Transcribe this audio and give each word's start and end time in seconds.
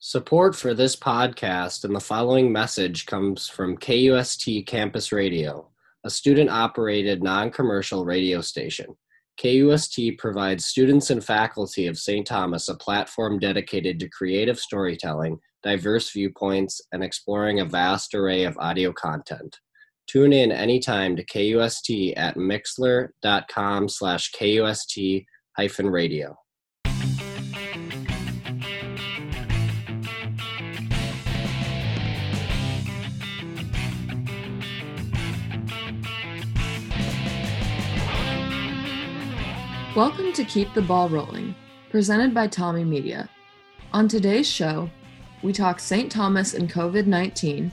Support 0.00 0.54
for 0.54 0.74
this 0.74 0.94
podcast 0.94 1.82
and 1.82 1.92
the 1.92 1.98
following 1.98 2.52
message 2.52 3.04
comes 3.06 3.48
from 3.48 3.76
KUST 3.76 4.64
Campus 4.64 5.10
Radio, 5.10 5.70
a 6.04 6.10
student 6.10 6.50
operated 6.50 7.20
non 7.20 7.50
commercial 7.50 8.04
radio 8.04 8.40
station. 8.40 8.96
KUST 9.42 10.16
provides 10.16 10.66
students 10.66 11.10
and 11.10 11.22
faculty 11.22 11.88
of 11.88 11.98
St. 11.98 12.24
Thomas 12.24 12.68
a 12.68 12.76
platform 12.76 13.40
dedicated 13.40 13.98
to 13.98 14.08
creative 14.08 14.60
storytelling, 14.60 15.36
diverse 15.64 16.12
viewpoints, 16.12 16.80
and 16.92 17.02
exploring 17.02 17.58
a 17.58 17.64
vast 17.64 18.14
array 18.14 18.44
of 18.44 18.56
audio 18.58 18.92
content. 18.92 19.58
Tune 20.06 20.32
in 20.32 20.52
anytime 20.52 21.16
to 21.16 21.24
KUST 21.24 22.14
at 22.16 22.36
mixlr.com 22.36 23.88
slash 23.88 24.30
KUST 24.30 25.26
hyphen 25.56 25.90
radio. 25.90 26.36
Welcome 39.98 40.32
to 40.34 40.44
Keep 40.44 40.74
the 40.74 40.82
Ball 40.82 41.08
Rolling, 41.08 41.56
presented 41.90 42.32
by 42.32 42.46
TommieMedia. 42.46 43.28
On 43.92 44.06
today's 44.06 44.48
show, 44.48 44.88
we 45.42 45.52
talk 45.52 45.80
St. 45.80 46.08
Thomas 46.08 46.54
and 46.54 46.72
COVID 46.72 47.08
19, 47.08 47.72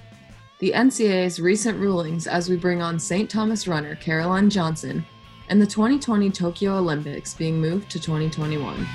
the 0.58 0.72
NCAA's 0.72 1.40
recent 1.40 1.78
rulings 1.78 2.26
as 2.26 2.50
we 2.50 2.56
bring 2.56 2.82
on 2.82 2.98
St. 2.98 3.30
Thomas 3.30 3.68
runner 3.68 3.96
Caroline 3.98 4.50
Johnson, 4.50 5.06
and 5.50 5.62
the 5.62 5.68
2020 5.68 6.32
Tokyo 6.32 6.80
Olympics 6.80 7.36
being 7.36 7.62
moved 7.62 7.92
to 7.92 8.00
2021. 8.00 8.88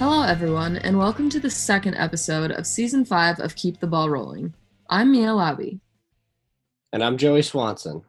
Hello, 0.00 0.22
everyone, 0.22 0.78
and 0.78 0.96
welcome 0.96 1.28
to 1.28 1.38
the 1.38 1.50
second 1.50 1.94
episode 1.94 2.52
of 2.52 2.66
season 2.66 3.04
five 3.04 3.38
of 3.38 3.54
Keep 3.54 3.80
the 3.80 3.86
Ball 3.86 4.08
Rolling. 4.08 4.54
I'm 4.88 5.12
Mia 5.12 5.34
Labby. 5.34 5.78
And 6.94 7.04
I'm 7.04 7.18
Joey 7.18 7.42
Swanson. 7.42 8.02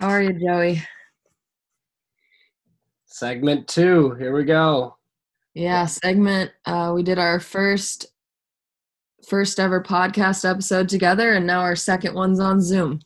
How 0.00 0.08
are 0.08 0.20
you, 0.20 0.32
Joey? 0.32 0.82
Segment 3.06 3.68
two, 3.68 4.14
here 4.14 4.34
we 4.34 4.42
go. 4.42 4.96
Yeah, 5.54 5.86
segment. 5.86 6.50
Uh, 6.66 6.90
we 6.92 7.04
did 7.04 7.20
our 7.20 7.38
first 7.38 8.06
first 9.28 9.60
ever 9.60 9.80
podcast 9.80 10.50
episode 10.50 10.88
together, 10.88 11.34
and 11.34 11.46
now 11.46 11.60
our 11.60 11.76
second 11.76 12.12
one's 12.12 12.40
on 12.40 12.60
Zoom. 12.60 12.98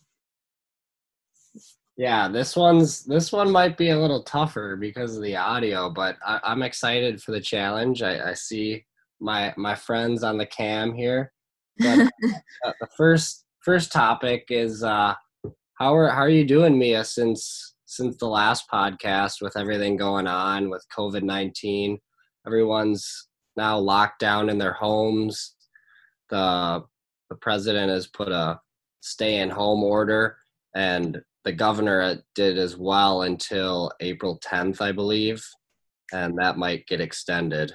Yeah, 1.99 2.29
this 2.29 2.55
one's 2.55 3.03
this 3.05 3.33
one 3.33 3.51
might 3.51 3.77
be 3.77 3.91
a 3.91 3.99
little 3.99 4.23
tougher 4.23 4.77
because 4.77 5.17
of 5.17 5.23
the 5.25 5.35
audio, 5.35 5.91
but 5.91 6.17
I, 6.25 6.53
am 6.53 6.63
excited 6.63 7.21
for 7.21 7.33
the 7.33 7.41
challenge. 7.41 8.03
I, 8.03 8.31
I, 8.31 8.35
see 8.35 8.87
my 9.21 9.53
my 9.57 9.75
friends 9.75 10.23
on 10.23 10.39
the 10.39 10.47
cam 10.47 10.95
here. 10.95 11.33
But 11.77 11.99
uh, 12.65 12.73
the 12.81 12.87
first 12.97 13.47
first 13.65 13.91
topic 13.91 14.45
is 14.49 14.85
uh, 14.85 15.15
how 15.75 15.97
are 15.97 16.09
how 16.09 16.21
are 16.21 16.29
you 16.29 16.45
doing, 16.45 16.79
Mia? 16.79 17.03
Since 17.03 17.75
since 17.87 18.17
the 18.17 18.29
last 18.29 18.71
podcast, 18.73 19.43
with 19.43 19.57
everything 19.57 19.97
going 19.97 20.29
on 20.29 20.71
with 20.71 20.87
COVID 20.97 21.25
nineteen, 21.25 21.99
everyone's 22.47 23.27
now 23.57 23.77
locked 23.77 24.21
down 24.21 24.51
in 24.51 24.59
their 24.59 24.73
homes. 24.73 25.57
The 26.31 26.85
the 27.29 27.37
president 27.37 27.91
has 27.91 28.07
put 28.07 28.29
a 28.29 28.61
stay 29.01 29.41
in 29.41 29.51
home 29.51 29.83
order 29.83 30.37
and 30.77 31.21
the 31.49 31.53
governor 31.55 32.23
did 32.35 32.59
as 32.59 32.77
well 32.77 33.23
until 33.23 33.91
April 34.01 34.39
10th, 34.45 34.83
I 34.83 34.93
believe, 34.93 35.43
and 36.13 36.37
that 36.37 36.59
might 36.59 36.87
get 36.87 37.01
extended. 37.01 37.73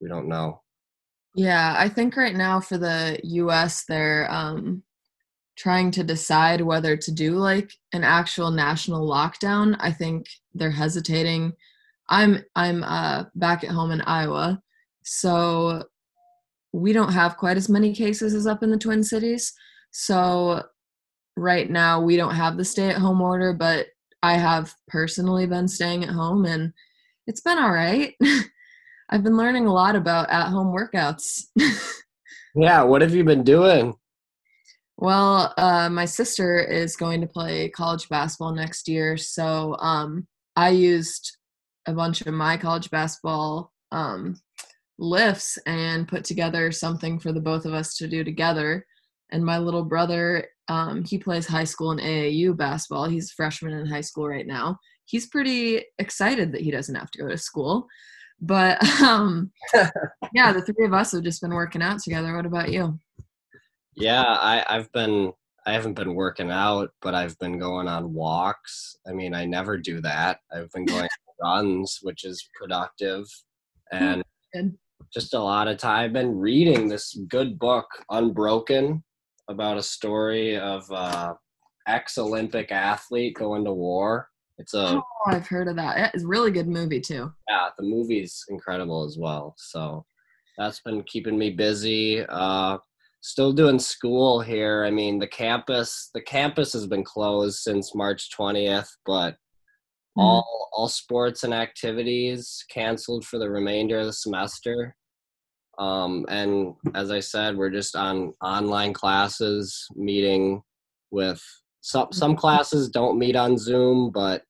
We 0.00 0.08
don't 0.08 0.28
know. 0.28 0.62
Yeah, 1.34 1.74
I 1.76 1.88
think 1.88 2.16
right 2.16 2.36
now 2.36 2.60
for 2.60 2.78
the 2.78 3.18
US, 3.24 3.84
they're 3.88 4.30
um, 4.30 4.84
trying 5.58 5.90
to 5.90 6.04
decide 6.04 6.60
whether 6.60 6.96
to 6.96 7.10
do 7.10 7.32
like 7.32 7.72
an 7.92 8.04
actual 8.04 8.52
national 8.52 9.04
lockdown. 9.08 9.74
I 9.80 9.90
think 9.90 10.26
they're 10.54 10.70
hesitating. 10.70 11.54
I'm 12.08 12.44
I'm 12.54 12.84
uh, 12.84 13.24
back 13.34 13.64
at 13.64 13.70
home 13.70 13.90
in 13.90 14.02
Iowa, 14.02 14.62
so 15.02 15.82
we 16.72 16.92
don't 16.92 17.12
have 17.12 17.36
quite 17.36 17.56
as 17.56 17.68
many 17.68 17.92
cases 17.92 18.34
as 18.34 18.46
up 18.46 18.62
in 18.62 18.70
the 18.70 18.78
Twin 18.78 19.02
Cities. 19.02 19.52
So 19.90 20.62
right 21.40 21.70
now 21.70 22.00
we 22.00 22.16
don't 22.16 22.34
have 22.34 22.56
the 22.56 22.64
stay 22.64 22.90
at 22.90 22.98
home 22.98 23.20
order, 23.20 23.52
but 23.52 23.86
I 24.22 24.34
have 24.34 24.74
personally 24.88 25.46
been 25.46 25.68
staying 25.68 26.04
at 26.04 26.10
home 26.10 26.44
and 26.44 26.72
it's 27.26 27.40
been 27.40 27.58
all 27.58 27.72
right. 27.72 28.14
I've 29.10 29.24
been 29.24 29.36
learning 29.36 29.66
a 29.66 29.72
lot 29.72 29.96
about 29.96 30.30
at 30.30 30.48
home 30.48 30.74
workouts. 30.74 31.44
yeah, 32.54 32.82
what 32.82 33.02
have 33.02 33.14
you 33.14 33.24
been 33.24 33.42
doing? 33.42 33.94
Well, 34.98 35.54
uh, 35.56 35.88
my 35.88 36.04
sister 36.04 36.60
is 36.60 36.94
going 36.94 37.22
to 37.22 37.26
play 37.26 37.70
college 37.70 38.08
basketball 38.08 38.52
next 38.52 38.86
year, 38.86 39.16
so 39.16 39.76
um, 39.78 40.28
I 40.56 40.70
used 40.70 41.38
a 41.86 41.94
bunch 41.94 42.20
of 42.20 42.34
my 42.34 42.58
college 42.58 42.90
basketball 42.90 43.72
um, 43.90 44.38
lifts 44.98 45.58
and 45.64 46.06
put 46.06 46.24
together 46.24 46.70
something 46.70 47.18
for 47.18 47.32
the 47.32 47.40
both 47.40 47.64
of 47.64 47.72
us 47.72 47.96
to 47.96 48.06
do 48.06 48.22
together. 48.22 48.86
And 49.30 49.44
my 49.44 49.58
little 49.58 49.84
brother 49.84 50.48
um, 50.70 51.04
he 51.04 51.18
plays 51.18 51.48
high 51.48 51.64
school 51.64 51.90
and 51.90 52.00
AAU 52.00 52.56
basketball. 52.56 53.08
He's 53.08 53.32
a 53.32 53.34
freshman 53.34 53.72
in 53.72 53.86
high 53.86 54.02
school 54.02 54.28
right 54.28 54.46
now. 54.46 54.78
He's 55.04 55.26
pretty 55.26 55.84
excited 55.98 56.52
that 56.52 56.60
he 56.60 56.70
doesn't 56.70 56.94
have 56.94 57.10
to 57.10 57.18
go 57.18 57.28
to 57.28 57.36
school. 57.36 57.88
But 58.40 58.82
um, 59.02 59.50
yeah, 60.32 60.52
the 60.52 60.62
three 60.62 60.86
of 60.86 60.94
us 60.94 61.10
have 61.10 61.24
just 61.24 61.42
been 61.42 61.52
working 61.52 61.82
out 61.82 61.98
together. 61.98 62.36
What 62.36 62.46
about 62.46 62.70
you? 62.70 62.96
Yeah, 63.96 64.22
I, 64.22 64.64
I've 64.68 64.90
been 64.92 65.32
I 65.66 65.72
haven't 65.72 65.94
been 65.94 66.14
working 66.14 66.52
out, 66.52 66.90
but 67.02 67.14
I've 67.14 67.38
been 67.38 67.58
going 67.58 67.88
on 67.88 68.14
walks. 68.14 68.96
I 69.06 69.12
mean, 69.12 69.34
I 69.34 69.44
never 69.44 69.76
do 69.76 70.00
that. 70.02 70.38
I've 70.52 70.70
been 70.70 70.84
going 70.86 71.08
runs, 71.42 71.98
which 72.02 72.24
is 72.24 72.48
productive, 72.54 73.26
and 73.90 74.22
Good. 74.54 74.78
just 75.12 75.34
a 75.34 75.40
lot 75.40 75.66
of 75.66 75.78
time. 75.78 76.04
I've 76.04 76.12
been 76.12 76.38
reading 76.38 76.86
this 76.86 77.18
good 77.28 77.58
book, 77.58 77.88
Unbroken, 78.08 79.02
about 79.50 79.76
a 79.76 79.82
story 79.82 80.56
of 80.56 80.90
uh, 80.90 81.34
ex-Olympic 81.86 82.72
athlete 82.72 83.34
going 83.34 83.64
to 83.64 83.72
war. 83.72 84.28
It's 84.58 84.74
a. 84.74 84.96
Oh, 84.96 85.02
I've 85.26 85.46
heard 85.46 85.68
of 85.68 85.76
that. 85.76 86.14
It's 86.14 86.24
a 86.24 86.26
really 86.26 86.50
good 86.50 86.68
movie 86.68 87.00
too. 87.00 87.32
Yeah, 87.48 87.68
the 87.78 87.84
movie's 87.84 88.44
incredible 88.48 89.04
as 89.04 89.18
well. 89.18 89.54
So 89.58 90.04
that's 90.56 90.80
been 90.80 91.02
keeping 91.04 91.38
me 91.38 91.50
busy. 91.50 92.24
Uh, 92.28 92.78
still 93.22 93.52
doing 93.52 93.78
school 93.78 94.40
here. 94.40 94.84
I 94.84 94.90
mean, 94.90 95.18
the 95.18 95.26
campus 95.26 96.10
the 96.14 96.20
campus 96.20 96.72
has 96.74 96.86
been 96.86 97.04
closed 97.04 97.60
since 97.60 97.94
March 97.94 98.30
20th, 98.36 98.88
but 99.06 99.32
mm-hmm. 99.32 100.20
all 100.20 100.68
all 100.72 100.88
sports 100.88 101.44
and 101.44 101.54
activities 101.54 102.64
canceled 102.70 103.24
for 103.24 103.38
the 103.38 103.50
remainder 103.50 103.98
of 103.98 104.06
the 104.06 104.12
semester. 104.12 104.94
Um, 105.80 106.26
and 106.28 106.74
as 106.94 107.10
I 107.10 107.20
said, 107.20 107.56
we're 107.56 107.70
just 107.70 107.96
on 107.96 108.34
online 108.42 108.92
classes, 108.92 109.88
meeting 109.96 110.62
with 111.10 111.42
some 111.80 112.12
some 112.12 112.36
classes 112.36 112.90
don't 112.90 113.18
meet 113.18 113.34
on 113.34 113.56
Zoom, 113.56 114.10
but 114.10 114.42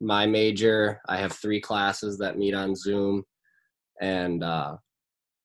my 0.00 0.26
major, 0.26 1.00
I 1.08 1.18
have 1.18 1.32
three 1.32 1.60
classes 1.60 2.18
that 2.18 2.36
meet 2.36 2.52
on 2.52 2.74
Zoom, 2.74 3.22
and 4.00 4.42
uh, 4.42 4.76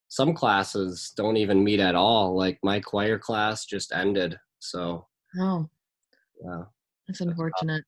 some 0.07 0.33
classes 0.33 1.13
don't 1.15 1.37
even 1.37 1.63
meet 1.63 1.79
at 1.79 1.93
all. 1.93 2.35
Like 2.35 2.57
my 2.63 2.79
choir 2.79 3.19
class 3.19 3.65
just 3.65 3.93
ended, 3.93 4.37
so. 4.57 5.07
Oh. 5.39 5.69
Yeah. 6.43 6.63
That's 7.07 7.21
unfortunate. 7.21 7.83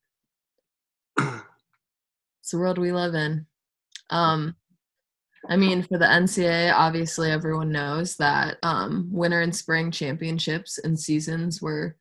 it's 1.18 2.52
the 2.52 2.60
world 2.60 2.78
we 2.78 2.92
live 2.92 3.16
in. 3.16 3.48
Um, 4.12 4.56
I 5.50 5.58
mean, 5.58 5.84
for 5.84 5.98
the 5.98 6.06
NCAA, 6.06 6.74
obviously 6.74 7.30
everyone 7.30 7.72
knows 7.72 8.16
that 8.16 8.58
um, 8.64 9.10
winter 9.12 9.42
and 9.42 9.56
spring 9.56 9.92
championships 9.92 10.78
and 10.78 10.98
seasons 10.98 11.62
were 11.62 11.98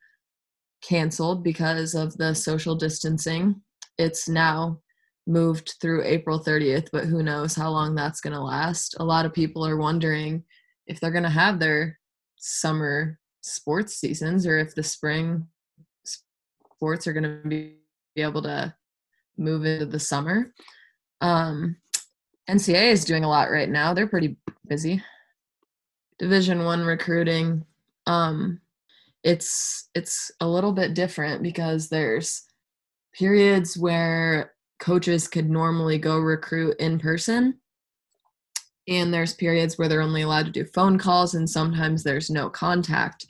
canceled 0.82 1.42
because 1.42 1.94
of 1.94 2.16
the 2.16 2.34
social 2.34 2.76
distancing. 2.76 3.60
It's 3.98 4.28
now 4.28 4.80
moved 5.26 5.74
through 5.80 6.04
April 6.04 6.40
30th, 6.40 6.88
but 6.92 7.04
who 7.04 7.22
knows 7.22 7.54
how 7.54 7.70
long 7.70 7.94
that's 7.94 8.20
going 8.20 8.32
to 8.32 8.40
last. 8.40 8.96
A 8.98 9.04
lot 9.04 9.26
of 9.26 9.32
people 9.32 9.66
are 9.66 9.76
wondering 9.76 10.44
if 10.86 11.00
they're 11.00 11.10
going 11.10 11.22
to 11.22 11.28
have 11.30 11.58
their 11.58 11.98
summer 12.36 13.18
sports 13.40 13.96
seasons 13.96 14.46
or 14.46 14.58
if 14.58 14.74
the 14.74 14.82
spring 14.82 15.46
sports 16.04 17.06
are 17.06 17.12
going 17.12 17.24
to 17.24 17.48
be, 17.48 17.76
able 18.18 18.42
to 18.42 18.74
move 19.38 19.64
into 19.64 19.86
the 19.86 19.98
summer. 19.98 20.52
Um, 21.22 21.76
NCAA 22.52 22.92
is 22.92 23.04
doing 23.04 23.24
a 23.24 23.28
lot 23.28 23.50
right 23.50 23.68
now. 23.68 23.94
They're 23.94 24.06
pretty 24.06 24.36
busy 24.68 25.02
Division 26.18 26.64
1 26.64 26.84
recruiting 26.84 27.64
um 28.06 28.60
it's 29.24 29.88
it's 29.94 30.30
a 30.40 30.48
little 30.48 30.72
bit 30.72 30.94
different 30.94 31.42
because 31.42 31.88
there's 31.88 32.44
periods 33.12 33.76
where 33.76 34.52
coaches 34.80 35.28
could 35.28 35.50
normally 35.50 35.98
go 35.98 36.18
recruit 36.18 36.76
in 36.78 36.98
person 36.98 37.58
and 38.88 39.12
there's 39.12 39.34
periods 39.34 39.78
where 39.78 39.88
they're 39.88 40.00
only 40.00 40.22
allowed 40.22 40.46
to 40.46 40.52
do 40.52 40.64
phone 40.64 40.98
calls 40.98 41.34
and 41.34 41.48
sometimes 41.48 42.02
there's 42.02 42.30
no 42.30 42.48
contact 42.48 43.26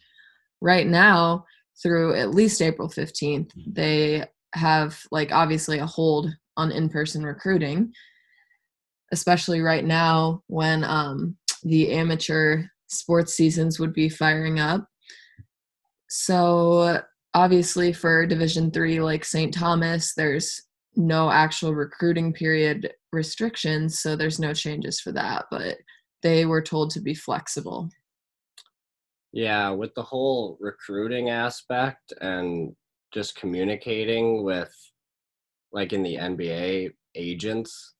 right 0.60 0.86
now 0.86 1.44
through 1.82 2.14
at 2.14 2.34
least 2.34 2.62
april 2.62 2.88
15th 2.88 3.50
they 3.66 4.24
have 4.54 4.98
like 5.10 5.32
obviously 5.32 5.78
a 5.78 5.86
hold 5.86 6.30
on 6.56 6.70
in-person 6.70 7.24
recruiting 7.24 7.92
especially 9.12 9.60
right 9.60 9.84
now 9.84 10.42
when 10.48 10.84
um, 10.84 11.36
the 11.62 11.92
amateur 11.92 12.64
sports 12.88 13.34
seasons 13.34 13.78
would 13.78 13.92
be 13.92 14.08
firing 14.08 14.58
up 14.58 14.86
so 16.08 17.00
obviously 17.34 17.92
for 17.92 18.26
division 18.26 18.70
3 18.70 19.00
like 19.00 19.24
st 19.24 19.54
thomas 19.54 20.14
there's 20.14 20.60
no 20.96 21.30
actual 21.30 21.74
recruiting 21.74 22.32
period 22.32 22.92
restrictions, 23.12 24.00
so 24.00 24.16
there's 24.16 24.38
no 24.38 24.52
changes 24.52 25.00
for 25.00 25.12
that, 25.12 25.46
but 25.50 25.76
they 26.22 26.46
were 26.46 26.62
told 26.62 26.90
to 26.90 27.00
be 27.00 27.14
flexible. 27.14 27.90
Yeah, 29.32 29.70
with 29.70 29.94
the 29.94 30.02
whole 30.02 30.58
recruiting 30.60 31.30
aspect 31.30 32.12
and 32.20 32.74
just 33.12 33.36
communicating 33.36 34.42
with 34.42 34.74
like 35.72 35.92
in 35.92 36.02
the 36.02 36.16
NBA 36.16 36.92
agents. 37.14 37.94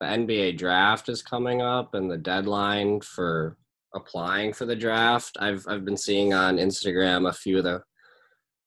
The 0.00 0.06
NBA 0.06 0.58
draft 0.58 1.08
is 1.08 1.22
coming 1.22 1.62
up 1.62 1.94
and 1.94 2.10
the 2.10 2.18
deadline 2.18 3.00
for 3.00 3.56
applying 3.94 4.52
for 4.52 4.66
the 4.66 4.76
draft. 4.76 5.36
I've 5.40 5.64
I've 5.68 5.84
been 5.84 5.96
seeing 5.96 6.34
on 6.34 6.58
Instagram 6.58 7.28
a 7.28 7.32
few 7.32 7.58
of 7.58 7.64
the 7.64 7.82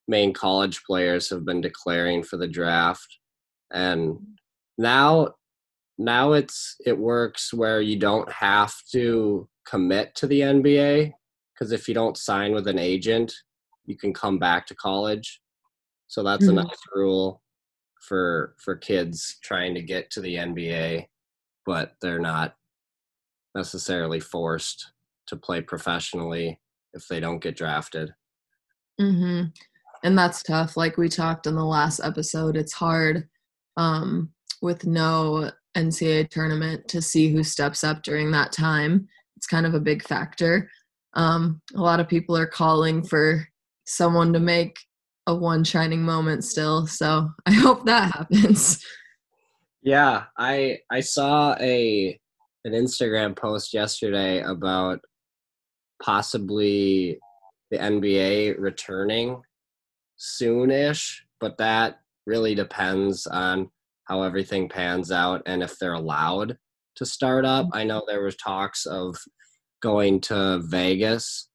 main 0.08 0.32
college 0.32 0.82
players 0.84 1.30
have 1.30 1.44
been 1.44 1.60
declaring 1.60 2.22
for 2.22 2.36
the 2.36 2.48
draft 2.48 3.18
and 3.72 4.18
now 4.76 5.28
now 5.98 6.32
it's 6.32 6.76
it 6.84 6.98
works 6.98 7.54
where 7.54 7.80
you 7.80 7.96
don't 7.96 8.30
have 8.32 8.74
to 8.90 9.48
commit 9.66 10.14
to 10.16 10.26
the 10.26 10.40
NBA 10.40 11.12
because 11.54 11.70
if 11.70 11.86
you 11.86 11.94
don't 11.94 12.16
sign 12.16 12.52
with 12.52 12.66
an 12.66 12.78
agent 12.78 13.32
you 13.86 13.96
can 13.96 14.12
come 14.12 14.38
back 14.38 14.66
to 14.66 14.74
college 14.74 15.40
so 16.08 16.22
that's 16.22 16.46
mm-hmm. 16.46 16.58
a 16.58 16.64
nice 16.64 16.82
rule 16.94 17.42
for 18.00 18.56
for 18.58 18.74
kids 18.74 19.36
trying 19.44 19.74
to 19.74 19.82
get 19.82 20.10
to 20.10 20.20
the 20.20 20.34
NBA 20.34 21.06
but 21.70 21.94
they're 22.02 22.18
not 22.18 22.56
necessarily 23.54 24.18
forced 24.18 24.92
to 25.28 25.36
play 25.36 25.60
professionally 25.60 26.58
if 26.94 27.06
they 27.06 27.20
don't 27.20 27.42
get 27.42 27.56
drafted. 27.56 28.12
Mhm 29.00 29.52
and 30.02 30.16
that's 30.16 30.42
tough 30.42 30.76
like 30.76 30.96
we 30.96 31.08
talked 31.08 31.46
in 31.46 31.54
the 31.54 31.64
last 31.64 32.00
episode 32.02 32.56
it's 32.56 32.72
hard 32.72 33.28
um, 33.76 34.30
with 34.62 34.86
no 34.86 35.50
ncaa 35.76 36.28
tournament 36.28 36.86
to 36.88 37.00
see 37.00 37.30
who 37.30 37.44
steps 37.44 37.84
up 37.84 38.02
during 38.02 38.30
that 38.32 38.52
time. 38.52 39.08
It's 39.36 39.46
kind 39.46 39.64
of 39.64 39.74
a 39.74 39.80
big 39.80 40.02
factor. 40.02 40.68
Um, 41.14 41.62
a 41.74 41.80
lot 41.80 42.00
of 42.00 42.08
people 42.08 42.36
are 42.36 42.46
calling 42.46 43.02
for 43.02 43.46
someone 43.86 44.32
to 44.32 44.40
make 44.40 44.78
a 45.26 45.34
one 45.34 45.64
shining 45.64 46.02
moment 46.02 46.44
still 46.44 46.86
so 46.86 47.30
i 47.46 47.52
hope 47.52 47.84
that 47.84 48.10
happens 48.12 48.84
yeah 49.82 50.24
i 50.38 50.78
i 50.90 51.00
saw 51.00 51.56
a 51.60 52.18
an 52.64 52.72
instagram 52.72 53.36
post 53.36 53.72
yesterday 53.72 54.40
about 54.42 55.00
possibly 56.02 57.18
the 57.70 57.78
nba 57.78 58.54
returning 58.58 59.40
soonish, 60.20 61.16
but 61.40 61.56
that 61.58 62.00
really 62.26 62.54
depends 62.54 63.26
on 63.26 63.70
how 64.04 64.22
everything 64.22 64.68
pans 64.68 65.10
out 65.10 65.42
and 65.46 65.62
if 65.62 65.78
they're 65.78 65.94
allowed 65.94 66.56
to 66.96 67.06
start 67.06 67.44
up. 67.44 67.66
Mm-hmm. 67.66 67.76
I 67.76 67.84
know 67.84 68.02
there 68.06 68.22
was 68.22 68.36
talks 68.36 68.86
of 68.86 69.16
going 69.82 70.20
to 70.20 70.60
Vegas 70.64 71.48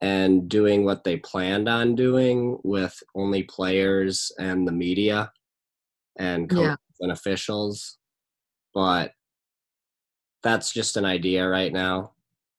and 0.00 0.48
doing 0.48 0.84
what 0.84 1.04
they 1.04 1.16
planned 1.16 1.68
on 1.68 1.94
doing 1.94 2.58
with 2.64 2.96
only 3.14 3.44
players 3.44 4.30
and 4.38 4.66
the 4.66 4.72
media 4.72 5.30
and 6.18 6.48
coaches 6.48 6.76
yeah. 7.00 7.04
and 7.04 7.12
officials. 7.12 7.98
But 8.74 9.12
that's 10.42 10.72
just 10.72 10.96
an 10.96 11.04
idea 11.04 11.48
right 11.48 11.72
now. 11.72 12.12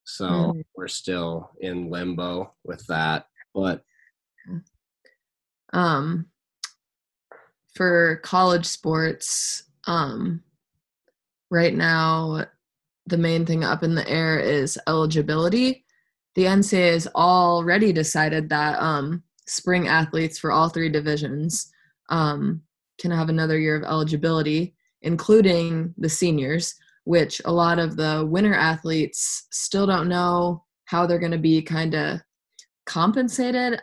So 0.05 0.25
mm. 0.25 0.63
we're 0.75 0.87
still 0.87 1.51
in 1.59 1.89
limbo 1.89 2.53
with 2.63 2.85
that. 2.87 3.27
But 3.53 3.83
um, 5.73 6.27
for 7.75 8.19
college 8.23 8.65
sports, 8.65 9.63
um, 9.85 10.43
right 11.49 11.73
now, 11.73 12.45
the 13.07 13.17
main 13.17 13.45
thing 13.45 13.63
up 13.63 13.83
in 13.83 13.95
the 13.95 14.07
air 14.09 14.39
is 14.39 14.79
eligibility. 14.87 15.85
The 16.35 16.45
NCAA 16.45 16.93
has 16.93 17.07
already 17.15 17.91
decided 17.91 18.49
that 18.49 18.79
um, 18.81 19.23
spring 19.45 19.87
athletes 19.87 20.39
for 20.39 20.51
all 20.51 20.69
three 20.69 20.89
divisions 20.89 21.71
um, 22.09 22.61
can 23.03 23.11
have 23.11 23.29
another 23.29 23.59
year 23.59 23.75
of 23.75 23.83
eligibility, 23.83 24.73
including 25.03 25.93
the 25.99 26.09
seniors, 26.09 26.73
which 27.03 27.39
a 27.45 27.51
lot 27.51 27.77
of 27.77 27.95
the 27.95 28.25
winter 28.27 28.55
athletes 28.55 29.45
still 29.51 29.85
don't 29.85 30.09
know 30.09 30.63
how 30.85 31.05
they're 31.05 31.19
going 31.19 31.31
to 31.31 31.37
be 31.37 31.61
kind 31.61 31.93
of 31.93 32.19
compensated 32.85 33.79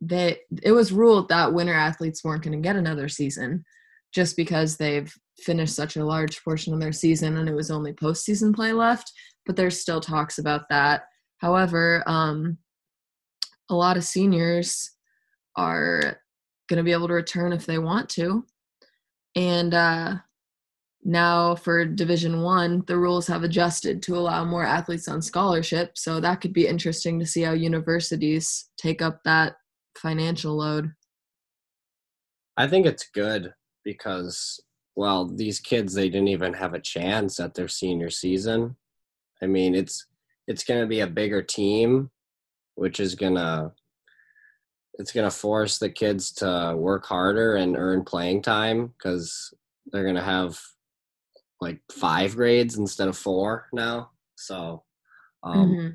they 0.00 0.38
it 0.62 0.72
was 0.72 0.92
ruled 0.92 1.28
that 1.28 1.52
winter 1.52 1.74
athletes 1.74 2.24
weren't 2.24 2.42
going 2.42 2.56
to 2.56 2.66
get 2.66 2.76
another 2.76 3.08
season 3.08 3.64
just 4.12 4.36
because 4.36 4.76
they've 4.76 5.14
finished 5.38 5.74
such 5.74 5.96
a 5.96 6.04
large 6.04 6.42
portion 6.42 6.72
of 6.72 6.80
their 6.80 6.92
season 6.92 7.36
and 7.36 7.48
it 7.48 7.54
was 7.54 7.70
only 7.70 7.92
postseason 7.92 8.54
play 8.54 8.72
left. 8.72 9.12
But 9.46 9.56
there's 9.56 9.80
still 9.80 10.00
talks 10.00 10.38
about 10.38 10.68
that. 10.70 11.02
However, 11.38 12.02
um, 12.06 12.58
a 13.68 13.74
lot 13.74 13.96
of 13.96 14.04
seniors 14.04 14.90
are 15.56 16.20
going 16.70 16.78
to 16.78 16.84
be 16.84 16.92
able 16.92 17.08
to 17.08 17.14
return 17.14 17.52
if 17.52 17.66
they 17.66 17.78
want 17.78 18.08
to. 18.10 18.46
And 19.36 19.74
uh, 19.74 20.14
now 21.04 21.56
for 21.56 21.84
Division 21.84 22.40
One, 22.40 22.84
the 22.86 22.96
rules 22.96 23.26
have 23.26 23.42
adjusted 23.42 24.02
to 24.04 24.16
allow 24.16 24.44
more 24.44 24.64
athletes 24.64 25.08
on 25.08 25.20
scholarship. 25.20 25.98
So 25.98 26.20
that 26.20 26.40
could 26.40 26.54
be 26.54 26.66
interesting 26.66 27.18
to 27.18 27.26
see 27.26 27.42
how 27.42 27.52
universities 27.52 28.70
take 28.78 29.02
up 29.02 29.20
that 29.24 29.56
financial 29.98 30.56
load? 30.56 30.92
I 32.56 32.66
think 32.66 32.86
it's 32.86 33.08
good 33.14 33.52
because 33.84 34.60
well, 34.96 35.26
these 35.26 35.60
kids 35.60 35.94
they 35.94 36.08
didn't 36.08 36.28
even 36.28 36.52
have 36.52 36.74
a 36.74 36.80
chance 36.80 37.40
at 37.40 37.54
their 37.54 37.68
senior 37.68 38.10
season. 38.10 38.76
I 39.42 39.46
mean, 39.46 39.74
it's 39.74 40.06
it's 40.46 40.64
going 40.64 40.80
to 40.80 40.86
be 40.86 41.00
a 41.00 41.06
bigger 41.06 41.42
team 41.42 42.10
which 42.74 42.98
is 42.98 43.14
going 43.14 43.34
to 43.34 43.72
it's 45.00 45.12
going 45.12 45.28
to 45.28 45.36
force 45.36 45.78
the 45.78 45.88
kids 45.88 46.30
to 46.32 46.74
work 46.76 47.06
harder 47.06 47.56
and 47.56 47.76
earn 47.76 48.04
playing 48.04 48.42
time 48.42 48.92
cuz 49.02 49.52
they're 49.86 50.04
going 50.04 50.14
to 50.14 50.22
have 50.22 50.60
like 51.60 51.80
5 51.90 52.36
grades 52.36 52.78
instead 52.78 53.08
of 53.08 53.16
4 53.16 53.68
now. 53.72 54.10
So 54.36 54.84
um 55.42 55.70
mm-hmm. 55.70 55.88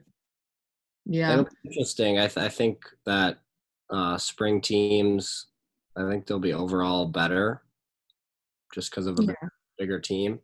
yeah. 1.06 1.44
interesting. 1.64 2.18
I 2.18 2.28
th- 2.28 2.46
I 2.46 2.50
think 2.50 2.84
that 3.06 3.40
uh, 3.90 4.18
spring 4.18 4.62
teams, 4.62 5.48
I 5.96 6.10
think 6.10 6.26
they'll 6.26 6.40
be 6.40 6.54
overall 6.54 7.06
better 7.06 7.62
just 8.74 8.90
because 8.90 9.08
of 9.08 9.20
a 9.20 9.24
yeah. 9.24 9.50
bigger 9.78 10.00
team. 10.00 10.40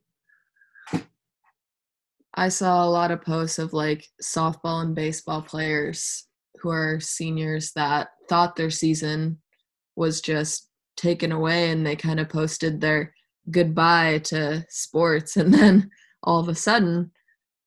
I 2.33 2.49
saw 2.49 2.85
a 2.85 2.89
lot 2.89 3.11
of 3.11 3.21
posts 3.23 3.59
of 3.59 3.73
like 3.73 4.07
softball 4.23 4.83
and 4.83 4.95
baseball 4.95 5.41
players 5.41 6.27
who 6.61 6.69
are 6.69 6.99
seniors 6.99 7.71
that 7.73 8.09
thought 8.29 8.55
their 8.55 8.69
season 8.69 9.37
was 9.95 10.21
just 10.21 10.69
taken 10.97 11.31
away 11.31 11.71
and 11.71 11.85
they 11.85 11.95
kind 11.95 12.19
of 12.19 12.29
posted 12.29 12.79
their 12.79 13.13
goodbye 13.49 14.19
to 14.19 14.63
sports 14.69 15.35
and 15.37 15.53
then 15.53 15.89
all 16.23 16.39
of 16.39 16.47
a 16.47 16.55
sudden 16.55 17.11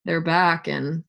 they're 0.05 0.21
back 0.21 0.69
and 0.69 1.03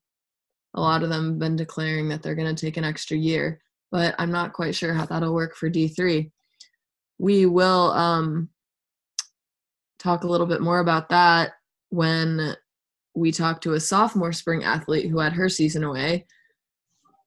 a 0.74 0.80
lot 0.80 1.02
of 1.02 1.08
them 1.08 1.30
have 1.30 1.38
been 1.38 1.56
declaring 1.56 2.08
that 2.08 2.22
they're 2.22 2.34
going 2.34 2.54
to 2.54 2.66
take 2.66 2.76
an 2.76 2.84
extra 2.84 3.16
year 3.16 3.60
but 3.90 4.14
I'm 4.18 4.30
not 4.30 4.52
quite 4.52 4.74
sure 4.74 4.92
how 4.92 5.06
that'll 5.06 5.34
work 5.34 5.56
for 5.56 5.70
D3. 5.70 6.30
We 7.18 7.46
will 7.46 7.92
um, 7.92 8.48
talk 9.98 10.24
a 10.24 10.26
little 10.26 10.46
bit 10.46 10.60
more 10.60 10.80
about 10.80 11.08
that 11.10 11.52
when 11.90 12.54
we 13.14 13.32
talk 13.32 13.60
to 13.62 13.72
a 13.74 13.80
sophomore 13.80 14.32
spring 14.32 14.64
athlete 14.64 15.10
who 15.10 15.18
had 15.18 15.32
her 15.32 15.48
season 15.48 15.84
away 15.84 16.26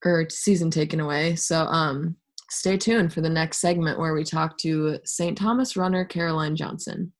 or 0.05 0.27
season 0.29 0.71
taken 0.71 0.99
away. 0.99 1.35
So 1.35 1.65
um, 1.65 2.15
stay 2.49 2.77
tuned 2.77 3.13
for 3.13 3.21
the 3.21 3.29
next 3.29 3.59
segment 3.59 3.99
where 3.99 4.13
we 4.13 4.23
talk 4.23 4.57
to 4.59 4.99
St. 5.05 5.37
Thomas 5.37 5.75
runner 5.77 6.05
Caroline 6.05 6.55
Johnson. 6.55 7.13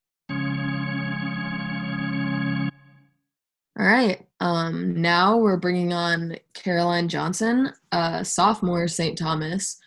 All 3.80 3.86
right. 3.86 4.26
Um, 4.42 5.02
now 5.02 5.38
we're 5.38 5.58
bringing 5.58 5.94
on 5.94 6.36
Caroline 6.54 7.08
Johnson, 7.08 7.72
a 7.92 8.26
sophomore 8.26 8.88
St. 8.88 9.18
Thomas 9.18 9.80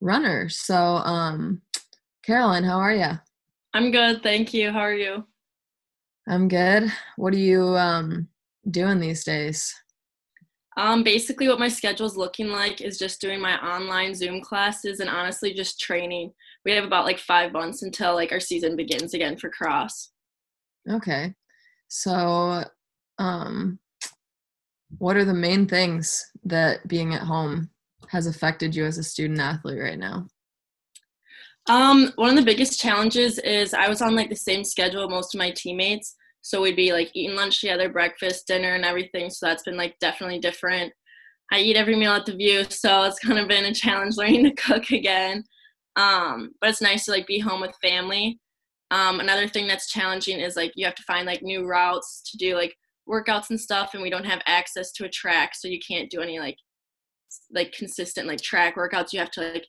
runner. 0.00 0.48
So, 0.50 0.76
um, 0.76 1.62
Caroline, 2.24 2.64
how 2.64 2.78
are 2.78 2.94
you? 2.94 3.18
I'm 3.74 3.90
good, 3.90 4.22
thank 4.22 4.52
you. 4.52 4.70
How 4.70 4.80
are 4.80 4.94
you? 4.94 5.24
I'm 6.28 6.46
good. 6.46 6.92
What 7.16 7.32
are 7.32 7.38
you 7.38 7.76
um, 7.76 8.28
doing 8.70 9.00
these 9.00 9.24
days? 9.24 9.74
Um, 10.76 11.02
basically, 11.02 11.48
what 11.48 11.58
my 11.58 11.68
schedule 11.68 12.06
is 12.06 12.16
looking 12.16 12.48
like 12.48 12.80
is 12.80 12.98
just 12.98 13.20
doing 13.20 13.40
my 13.40 13.58
online 13.58 14.14
Zoom 14.14 14.40
classes 14.40 15.00
and 15.00 15.10
honestly 15.10 15.52
just 15.52 15.78
training. 15.78 16.32
We 16.64 16.72
have 16.72 16.84
about 16.84 17.04
like 17.04 17.18
five 17.18 17.52
months 17.52 17.82
until 17.82 18.14
like 18.14 18.32
our 18.32 18.40
season 18.40 18.76
begins 18.76 19.12
again 19.14 19.36
for 19.36 19.50
cross. 19.50 20.10
Okay. 20.90 21.34
So, 21.88 22.64
um, 23.18 23.78
what 24.98 25.16
are 25.16 25.24
the 25.24 25.34
main 25.34 25.66
things 25.66 26.24
that 26.44 26.86
being 26.88 27.14
at 27.14 27.22
home 27.22 27.70
has 28.08 28.26
affected 28.26 28.74
you 28.74 28.84
as 28.84 28.98
a 28.98 29.02
student 29.02 29.40
athlete 29.40 29.80
right 29.80 29.98
now? 29.98 30.26
Um, 31.68 32.12
one 32.16 32.30
of 32.30 32.36
the 32.36 32.50
biggest 32.50 32.80
challenges 32.80 33.38
is 33.38 33.72
I 33.72 33.88
was 33.88 34.02
on 34.02 34.16
like 34.16 34.30
the 34.30 34.36
same 34.36 34.64
schedule 34.64 35.08
most 35.08 35.34
of 35.34 35.38
my 35.38 35.50
teammates. 35.50 36.16
So 36.42 36.60
we'd 36.60 36.76
be 36.76 36.92
like 36.92 37.10
eating 37.14 37.36
lunch 37.36 37.60
together, 37.60 37.88
breakfast, 37.88 38.46
dinner, 38.46 38.74
and 38.74 38.84
everything. 38.84 39.30
So 39.30 39.46
that's 39.46 39.62
been 39.62 39.76
like 39.76 39.96
definitely 40.00 40.40
different. 40.40 40.92
I 41.52 41.60
eat 41.60 41.76
every 41.76 41.96
meal 41.96 42.12
at 42.12 42.26
the 42.26 42.34
view, 42.34 42.64
so 42.64 43.02
it's 43.04 43.18
kind 43.18 43.38
of 43.38 43.48
been 43.48 43.64
a 43.64 43.74
challenge 43.74 44.16
learning 44.18 44.44
to 44.44 44.54
cook 44.54 44.90
again. 44.90 45.44
Um, 45.96 46.50
but 46.60 46.70
it's 46.70 46.82
nice 46.82 47.04
to 47.04 47.12
like 47.12 47.26
be 47.26 47.38
home 47.38 47.60
with 47.60 47.76
family. 47.82 48.40
Um, 48.90 49.20
another 49.20 49.48
thing 49.48 49.66
that's 49.66 49.90
challenging 49.90 50.40
is 50.40 50.56
like 50.56 50.72
you 50.74 50.84
have 50.84 50.94
to 50.96 51.02
find 51.04 51.26
like 51.26 51.42
new 51.42 51.66
routes 51.66 52.22
to 52.30 52.36
do 52.36 52.56
like 52.56 52.74
workouts 53.08 53.50
and 53.50 53.60
stuff, 53.60 53.90
and 53.94 54.02
we 54.02 54.10
don't 54.10 54.26
have 54.26 54.42
access 54.46 54.92
to 54.92 55.04
a 55.04 55.10
track, 55.10 55.54
so 55.54 55.68
you 55.68 55.78
can't 55.86 56.10
do 56.10 56.20
any 56.20 56.38
like 56.40 56.56
like 57.50 57.72
consistent 57.72 58.26
like 58.26 58.40
track 58.40 58.76
workouts. 58.76 59.12
You 59.12 59.20
have 59.20 59.30
to 59.32 59.52
like 59.52 59.66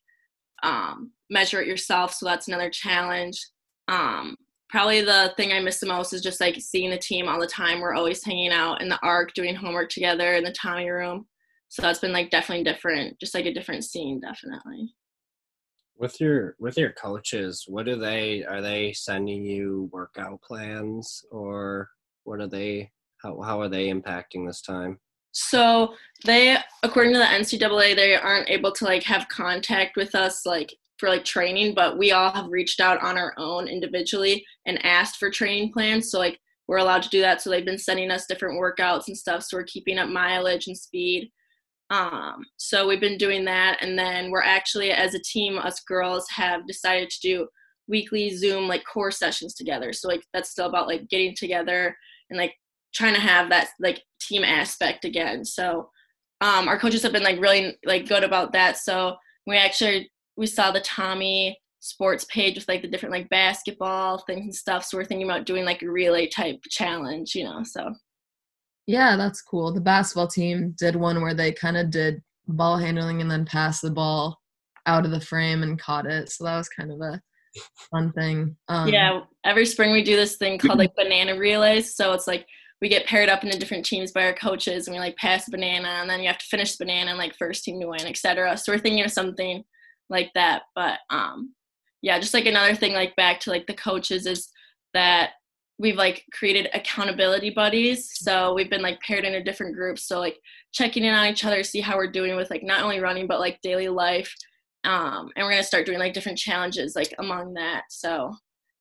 um, 0.64 1.12
measure 1.30 1.62
it 1.62 1.68
yourself, 1.68 2.14
so 2.14 2.26
that's 2.26 2.48
another 2.48 2.70
challenge. 2.70 3.40
Um, 3.88 4.36
probably 4.74 5.02
the 5.02 5.32
thing 5.38 5.54
I 5.54 5.60
miss 5.60 5.80
the 5.80 5.86
most 5.86 6.14
is 6.14 6.22
just 6.24 6.42
like 6.42 6.60
seeing 6.60 6.90
the 6.90 6.98
team 6.98 7.28
all 7.28 7.40
the 7.40 7.46
time. 7.46 7.80
We're 7.80 7.94
always 7.94 8.24
hanging 8.24 8.52
out 8.52 8.82
in 8.82 8.90
the 8.90 9.00
arc, 9.04 9.36
doing 9.36 9.54
homework 9.54 9.90
together 9.90 10.34
in 10.34 10.44
the 10.44 10.52
Tommy 10.52 10.90
room. 10.90 11.28
So 11.70 11.84
that's 11.84 12.00
been 12.00 12.12
like 12.12 12.32
definitely 12.32 12.64
different, 12.64 13.20
just 13.20 13.36
like 13.36 13.46
a 13.46 13.54
different 13.54 13.86
scene, 13.86 14.20
definitely. 14.20 14.92
With 15.96 16.20
your 16.20 16.56
with 16.58 16.76
your 16.76 16.92
coaches, 16.94 17.66
what 17.68 17.86
do 17.86 17.98
they 17.98 18.44
are 18.46 18.64
they 18.64 18.94
sending 18.94 19.46
you 19.46 19.92
workout 19.94 20.42
plans 20.42 21.24
or 21.30 21.88
what 22.24 22.40
are 22.40 22.48
they 22.48 22.90
how 23.22 23.40
how 23.42 23.62
are 23.62 23.70
they 23.70 23.90
impacting 23.90 24.48
this 24.48 24.64
time? 24.64 25.00
So 25.34 25.94
they, 26.26 26.58
according 26.82 27.14
to 27.14 27.20
the 27.20 27.26
NCAA, 27.26 27.96
they 27.96 28.16
aren't 28.16 28.50
able 28.50 28.72
to 28.72 28.86
like 28.86 29.04
have 29.04 29.28
contact 29.30 29.98
with 29.98 30.16
us 30.16 30.48
like 30.48 30.74
for 31.04 31.10
like 31.10 31.26
training, 31.26 31.74
but 31.74 31.98
we 31.98 32.14
all 32.14 32.32
have 32.32 32.48
reached 32.48 32.80
out 32.80 33.04
on 33.04 33.18
our 33.18 33.34
own 33.38 33.68
individually 33.68 34.46
and 34.66 34.86
asked 34.86 35.18
for 35.18 35.30
training 35.30 35.70
plans. 35.74 36.10
So 36.10 36.18
like 36.18 36.40
we're 36.70 36.78
allowed 36.78 37.04
to 37.04 37.10
do 37.10 37.20
that. 37.20 37.42
So 37.42 37.50
they've 37.50 37.66
been 37.66 37.78
sending 37.78 38.10
us 38.10 38.26
different 38.26 38.58
workouts 38.58 39.10
and 39.10 39.18
stuff. 39.18 39.44
So 39.44 39.58
we're 39.58 39.66
keeping 39.66 39.98
up 39.98 40.08
mileage 40.08 40.68
and 40.68 40.78
speed. 40.78 41.30
Um, 41.90 42.46
so 42.56 42.88
we've 42.88 43.02
been 43.02 43.18
doing 43.18 43.44
that, 43.46 43.80
and 43.82 44.00
then 44.00 44.32
we're 44.32 44.44
actually, 44.44 44.92
as 44.92 45.14
a 45.14 45.20
team, 45.20 45.58
us 45.58 45.82
girls 45.82 46.26
have 46.30 46.66
decided 46.68 47.10
to 47.10 47.20
do 47.20 47.48
weekly 47.90 48.34
Zoom 48.34 48.70
like 48.70 48.86
core 48.86 49.12
sessions 49.12 49.54
together. 49.54 49.92
So 49.92 50.08
like 50.08 50.24
that's 50.34 50.52
still 50.52 50.68
about 50.68 50.88
like 50.88 51.10
getting 51.10 51.36
together 51.36 51.98
and 52.30 52.40
like 52.40 52.54
trying 52.96 53.14
to 53.14 53.20
have 53.20 53.50
that 53.50 53.72
like 53.82 54.02
team 54.22 54.46
aspect 54.46 55.04
again. 55.04 55.44
So 55.44 55.90
um, 56.40 56.70
our 56.70 56.80
coaches 56.80 57.04
have 57.04 57.12
been 57.12 57.24
like 57.24 57.42
really 57.42 57.78
like 57.86 58.08
good 58.08 58.24
about 58.24 58.54
that. 58.54 58.78
So 58.78 59.18
we 59.46 59.58
actually 59.58 60.10
we 60.36 60.48
saw 60.48 60.72
the 60.72 60.82
Tommy 60.82 61.58
sports 61.80 62.26
page 62.26 62.56
with 62.56 62.68
like 62.70 62.82
the 62.82 62.88
different 62.88 63.12
like 63.12 63.30
basketball 63.30 64.18
things 64.20 64.44
and 64.44 64.56
stuff. 64.56 64.86
So 64.86 64.98
we're 64.98 65.06
thinking 65.06 65.30
about 65.30 65.46
doing 65.46 65.66
like 65.66 65.82
a 65.82 65.90
relay 65.90 66.28
type 66.28 66.62
challenge, 66.70 67.36
you 67.36 67.44
know. 67.44 67.62
So 67.64 67.94
yeah, 68.88 69.16
that's 69.16 69.42
cool. 69.42 69.74
The 69.74 69.82
basketball 69.82 70.28
team 70.28 70.76
did 70.78 70.96
one 70.96 71.22
where 71.22 71.34
they 71.34 71.52
kind 71.52 71.78
of 71.78 71.90
did 71.90 72.22
ball 72.48 72.78
handling 72.78 73.22
and 73.22 73.30
then 73.30 73.46
pass 73.46 73.82
the 73.82 73.92
ball 73.92 74.40
out 74.86 75.06
of 75.06 75.12
the 75.12 75.22
frame 75.22 75.64
and 75.64 75.80
caught 75.80 76.06
it. 76.06 76.30
So 76.32 76.44
that 76.44 76.58
was 76.58 76.70
kind 76.70 76.92
of 76.92 77.00
a 77.02 77.22
fun 77.92 78.12
thing. 78.14 78.56
Um, 78.68 78.88
yeah, 78.88 79.22
every 79.46 79.66
spring 79.66 79.92
we 79.92 80.04
do 80.04 80.16
this 80.16 80.38
thing 80.38 80.58
called 80.58 80.80
like 80.80 80.96
banana 80.96 81.38
relays. 81.38 81.96
So 81.96 82.14
it's 82.14 82.28
like 82.28 82.46
we 82.82 82.90
get 82.90 83.08
paired 83.08 83.30
up 83.30 83.44
into 83.44 83.58
different 83.58 83.86
teams 83.86 84.12
by 84.12 84.26
our 84.26 84.34
coaches 84.34 84.88
and 84.88 84.96
we 84.96 85.00
like 85.00 85.16
pass 85.18 85.48
banana 85.50 85.88
and 85.88 86.10
then 86.10 86.20
you 86.20 86.28
have 86.28 86.38
to 86.38 86.46
finish 86.46 86.76
the 86.76 86.86
banana 86.86 87.12
and 87.12 87.20
like 87.20 87.36
first 87.36 87.64
team 87.64 87.80
to 87.80 87.88
win, 87.88 88.06
etc. 88.06 88.58
So 88.58 88.74
we're 88.74 88.80
thinking 88.80 89.06
of 89.06 89.12
something 89.12 89.64
like 90.10 90.32
that. 90.36 90.64
But 90.76 91.00
um 91.10 91.54
yeah, 92.02 92.20
just 92.20 92.34
like 92.34 92.46
another 92.46 92.76
thing 92.76 92.94
like 92.94 93.16
back 93.16 93.40
to 93.42 93.50
like 93.50 93.66
the 93.68 93.74
coaches 93.74 94.26
is 94.26 94.50
that 94.94 95.32
we've 95.80 95.96
like 95.96 96.24
created 96.34 96.70
accountability 96.74 97.50
buddies. 97.50 98.12
So 98.14 98.54
we've 98.54 98.70
been 98.70 98.82
like 98.82 99.00
paired 99.02 99.24
into 99.24 99.42
different 99.42 99.76
groups. 99.76 100.08
So 100.08 100.20
like 100.20 100.38
checking 100.72 101.04
in 101.04 101.14
on 101.14 101.28
each 101.28 101.46
other, 101.46 101.64
see 101.64 101.82
how 101.82 101.96
we're 101.96 102.12
doing 102.12 102.36
with 102.36 102.50
like 102.50 102.64
not 102.64 102.84
only 102.84 103.00
running 103.00 103.28
but 103.28 103.40
like 103.40 103.62
daily 103.62 103.88
life. 103.88 104.34
Um, 104.84 105.30
and 105.36 105.46
we're 105.46 105.52
gonna 105.52 105.64
start 105.64 105.86
doing 105.86 106.00
like 106.00 106.14
different 106.14 106.38
challenges 106.38 106.96
like 106.96 107.14
among 107.20 107.54
that. 107.54 107.84
So 107.90 108.34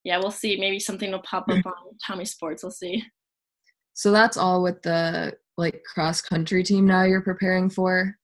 yeah, 0.05 0.19
we'll 0.19 0.33
see. 0.33 0.57
Maybe 0.57 0.81
something 0.81 1.13
will 1.13 1.23
pop 1.23 1.45
up 1.49 1.65
on 1.65 1.73
Tommie 2.05 2.25
Sports. 2.25 2.65
We'll 2.65 2.73
see. 2.73 3.05
So 3.95 4.11
that's 4.11 4.37
all 4.37 4.63
with 4.63 4.83
the 4.83 5.35
like 5.57 5.83
cross 5.85 6.21
country 6.21 6.63
team 6.63 6.87
now 6.87 7.05
you're 7.05 7.23
preparing 7.23 7.71
for? 7.71 8.17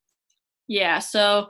Yeah, 0.67 0.99
so 0.99 1.49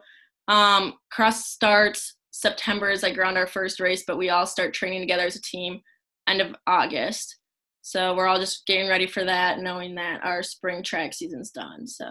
um 0.48 0.94
cross 1.10 1.46
starts 1.46 2.16
September 2.38 2.90
is 2.90 3.02
like 3.02 3.18
around 3.18 3.36
our 3.36 3.48
first 3.48 3.80
race, 3.80 4.04
but 4.06 4.16
we 4.16 4.30
all 4.30 4.46
start 4.46 4.72
training 4.72 5.00
together 5.00 5.24
as 5.24 5.36
a 5.36 5.42
team 5.42 5.80
end 6.28 6.40
of 6.40 6.54
August. 6.66 7.36
So 7.82 8.14
we're 8.14 8.26
all 8.26 8.38
just 8.38 8.66
getting 8.66 8.88
ready 8.88 9.06
for 9.06 9.24
that, 9.24 9.58
knowing 9.58 9.94
that 9.96 10.24
our 10.24 10.42
spring 10.42 10.82
track 10.82 11.14
season's 11.14 11.50
done. 11.50 11.86
So 11.86 12.06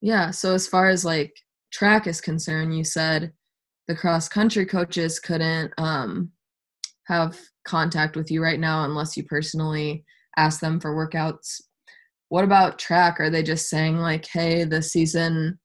yeah, 0.00 0.30
so 0.30 0.54
as 0.54 0.66
far 0.66 0.88
as 0.88 1.04
like 1.04 1.32
track 1.72 2.06
is 2.06 2.20
concerned, 2.20 2.76
you 2.76 2.82
said 2.82 3.32
the 3.86 3.94
cross 3.94 4.28
country 4.28 4.66
coaches 4.66 5.20
couldn't 5.20 5.72
um 5.78 6.32
have 7.04 7.38
contact 7.64 8.16
with 8.16 8.30
you 8.30 8.42
right 8.42 8.58
now 8.58 8.84
unless 8.84 9.16
you 9.16 9.22
personally 9.22 10.04
ask 10.36 10.60
them 10.60 10.80
for 10.80 10.94
workouts. 10.94 11.60
What 12.30 12.42
about 12.42 12.80
track? 12.80 13.20
Are 13.20 13.30
they 13.30 13.44
just 13.44 13.68
saying 13.68 13.98
like, 13.98 14.26
"Hey, 14.26 14.64
the 14.64 14.82
season 14.82 15.60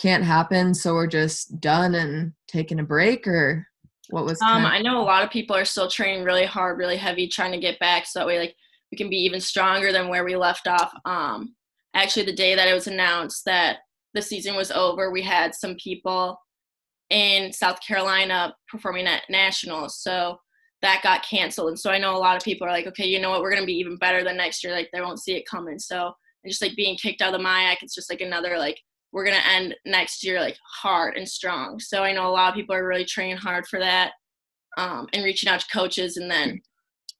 can't 0.00 0.24
happen, 0.24 0.74
so 0.74 0.94
we're 0.94 1.06
just 1.06 1.60
done 1.60 1.94
and 1.94 2.32
taking 2.48 2.80
a 2.80 2.84
break," 2.84 3.26
or 3.26 3.66
what 4.10 4.24
was? 4.24 4.40
Um, 4.42 4.64
I 4.66 4.80
know 4.80 5.00
a 5.00 5.04
lot 5.04 5.22
of 5.22 5.30
people 5.30 5.54
are 5.54 5.64
still 5.64 5.90
training 5.90 6.24
really 6.24 6.46
hard, 6.46 6.78
really 6.78 6.96
heavy, 6.96 7.28
trying 7.28 7.52
to 7.52 7.58
get 7.58 7.78
back, 7.78 8.06
so 8.06 8.18
that 8.18 8.26
way 8.26 8.38
like 8.38 8.56
we 8.90 8.98
can 8.98 9.10
be 9.10 9.18
even 9.18 9.40
stronger 9.40 9.92
than 9.92 10.08
where 10.08 10.24
we 10.24 10.36
left 10.36 10.66
off. 10.66 10.92
Um, 11.04 11.54
actually, 11.94 12.26
the 12.26 12.32
day 12.32 12.54
that 12.54 12.68
it 12.68 12.74
was 12.74 12.86
announced 12.86 13.44
that 13.44 13.78
the 14.14 14.22
season 14.22 14.56
was 14.56 14.70
over, 14.70 15.10
we 15.10 15.22
had 15.22 15.54
some 15.54 15.76
people 15.76 16.40
in 17.10 17.52
South 17.52 17.78
Carolina 17.86 18.54
performing 18.68 19.06
at 19.06 19.22
nationals, 19.28 20.00
so 20.00 20.38
that 20.82 21.02
got 21.02 21.22
canceled. 21.22 21.68
And 21.68 21.78
so 21.78 21.90
I 21.90 21.98
know 21.98 22.16
a 22.16 22.18
lot 22.18 22.36
of 22.36 22.42
people 22.42 22.66
are 22.66 22.72
like, 22.72 22.86
okay, 22.86 23.06
you 23.06 23.20
know 23.20 23.30
what, 23.30 23.42
we're 23.42 23.52
gonna 23.52 23.66
be 23.66 23.74
even 23.74 23.96
better 23.96 24.24
than 24.24 24.36
next 24.36 24.64
year. 24.64 24.72
Like 24.72 24.88
they 24.92 25.00
won't 25.00 25.20
see 25.20 25.36
it 25.36 25.46
coming. 25.46 25.78
So 25.78 26.12
and 26.42 26.50
just 26.50 26.62
like 26.62 26.74
being 26.76 26.96
kicked 26.96 27.20
out 27.20 27.34
of 27.34 27.40
the 27.40 27.46
MIAC, 27.46 27.76
it's 27.82 27.94
just 27.94 28.10
like 28.10 28.22
another 28.22 28.58
like 28.58 28.80
we're 29.12 29.24
gonna 29.24 29.42
end 29.48 29.74
next 29.84 30.24
year 30.24 30.40
like 30.40 30.56
hard 30.82 31.16
and 31.16 31.28
strong. 31.28 31.80
So 31.80 32.02
I 32.02 32.12
know 32.12 32.26
a 32.26 32.30
lot 32.30 32.50
of 32.50 32.54
people 32.54 32.74
are 32.74 32.86
really 32.86 33.04
training 33.04 33.36
hard 33.36 33.66
for 33.66 33.78
that, 33.80 34.12
um, 34.76 35.08
and 35.12 35.24
reaching 35.24 35.48
out 35.48 35.60
to 35.60 35.66
coaches 35.68 36.16
and 36.16 36.30
then 36.30 36.60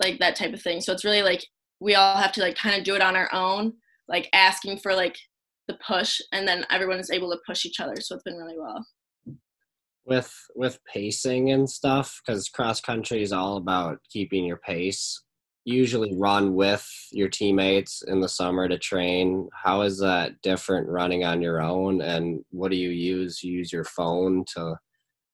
like 0.03 0.19
that 0.19 0.37
type 0.37 0.55
of 0.55 0.63
thing. 0.63 0.81
So 0.81 0.93
it's 0.93 1.05
really 1.05 1.23
like 1.23 1.45
we 1.81 1.95
all 1.95 2.17
have 2.17 2.33
to 2.33 2.41
like 2.41 2.57
kind 2.57 2.77
of 2.77 2.85
do 2.85 2.95
it 2.95 3.03
on 3.03 3.17
our 3.17 3.33
own, 3.33 3.75
like 4.09 4.29
asking 4.33 4.79
for 4.79 4.95
like 4.95 5.17
the 5.69 5.79
push, 5.87 6.21
and 6.33 6.47
then 6.47 6.67
everyone 6.71 6.99
is 6.99 7.11
able 7.11 7.31
to 7.31 7.39
push 7.47 7.65
each 7.65 7.81
other. 7.81 7.97
So 8.01 8.15
it's 8.15 8.25
been 8.25 8.37
really 8.37 8.59
well 8.59 8.85
with 10.07 10.35
with 10.57 10.79
pacing 10.93 11.51
and 11.53 11.69
stuff 11.69 12.21
because 12.25 12.49
cross 12.49 12.81
country 12.81 13.23
is 13.23 13.33
all 13.33 13.57
about 13.57 13.99
keeping 14.11 14.45
your 14.45 14.57
pace 14.57 15.23
usually 15.71 16.15
run 16.17 16.55
with 16.55 16.89
your 17.13 17.29
teammates 17.29 18.03
in 18.03 18.21
the 18.21 18.29
summer 18.29 18.69
to 18.69 18.79
train. 18.79 19.49
How 19.53 19.83
is 19.83 19.99
that 19.99 20.41
different 20.43 20.89
running 20.89 21.25
on 21.25 21.43
your 21.43 21.61
own? 21.63 22.01
And 22.03 22.45
what 22.51 22.71
do 22.71 22.77
you 22.77 22.91
use? 22.91 23.43
You 23.43 23.53
use 23.53 23.73
your 23.73 23.85
phone 23.85 24.45
to 24.55 24.77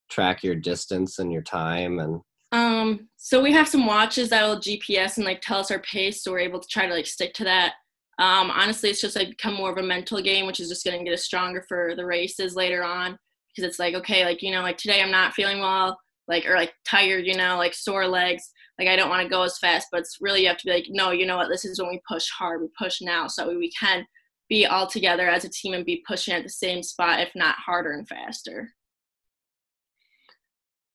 track 0.09 0.43
your 0.43 0.55
distance 0.55 1.19
and 1.19 1.31
your 1.33 1.41
time 1.41 1.99
and 1.99 2.21
um 2.53 3.09
so 3.17 3.41
we 3.41 3.51
have 3.51 3.67
some 3.67 3.85
watches 3.85 4.29
that'll 4.29 4.55
gps 4.55 5.17
and 5.17 5.25
like 5.25 5.41
tell 5.41 5.59
us 5.59 5.69
our 5.69 5.79
pace 5.79 6.23
so 6.23 6.31
we're 6.31 6.39
able 6.39 6.61
to 6.61 6.67
try 6.69 6.87
to 6.87 6.93
like 6.93 7.05
stick 7.05 7.33
to 7.33 7.43
that. 7.43 7.73
Um 8.19 8.49
honestly 8.49 8.89
it's 8.89 9.01
just 9.01 9.15
like 9.17 9.29
become 9.29 9.53
more 9.53 9.71
of 9.71 9.77
a 9.77 9.83
mental 9.83 10.21
game 10.21 10.45
which 10.45 10.59
is 10.59 10.69
just 10.69 10.83
to 10.83 11.03
get 11.03 11.13
us 11.13 11.23
stronger 11.23 11.65
for 11.67 11.93
the 11.95 12.05
races 12.05 12.55
later 12.55 12.83
on. 12.83 13.17
Because 13.53 13.69
it's 13.69 13.79
like 13.79 13.95
okay 13.95 14.23
like 14.23 14.41
you 14.41 14.51
know 14.51 14.61
like 14.61 14.77
today 14.77 15.01
i'm 15.01 15.11
not 15.11 15.33
feeling 15.33 15.59
well 15.59 15.97
like 16.27 16.45
or 16.45 16.55
like 16.55 16.73
tired 16.85 17.25
you 17.25 17.35
know 17.35 17.57
like 17.57 17.73
sore 17.73 18.07
legs 18.07 18.51
like 18.79 18.87
I 18.87 18.95
don't 18.95 19.09
want 19.09 19.23
to 19.23 19.29
go 19.29 19.43
as 19.43 19.57
fast, 19.57 19.87
but 19.91 20.01
it's 20.01 20.17
really 20.21 20.41
you 20.41 20.47
have 20.47 20.57
to 20.57 20.65
be 20.65 20.71
like, 20.71 20.87
no, 20.89 21.11
you 21.11 21.25
know 21.25 21.37
what? 21.37 21.49
This 21.49 21.65
is 21.65 21.79
when 21.81 21.89
we 21.89 22.01
push 22.07 22.29
hard. 22.29 22.61
We 22.61 22.67
push 22.77 23.01
now, 23.01 23.27
so 23.27 23.57
we 23.57 23.71
can 23.71 24.05
be 24.49 24.65
all 24.65 24.87
together 24.87 25.27
as 25.27 25.45
a 25.45 25.49
team 25.49 25.73
and 25.73 25.85
be 25.85 26.03
pushing 26.07 26.33
at 26.33 26.43
the 26.43 26.49
same 26.49 26.83
spot, 26.83 27.19
if 27.19 27.29
not 27.35 27.55
harder 27.57 27.91
and 27.93 28.07
faster. 28.07 28.69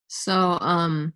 So, 0.08 0.58
um, 0.60 1.14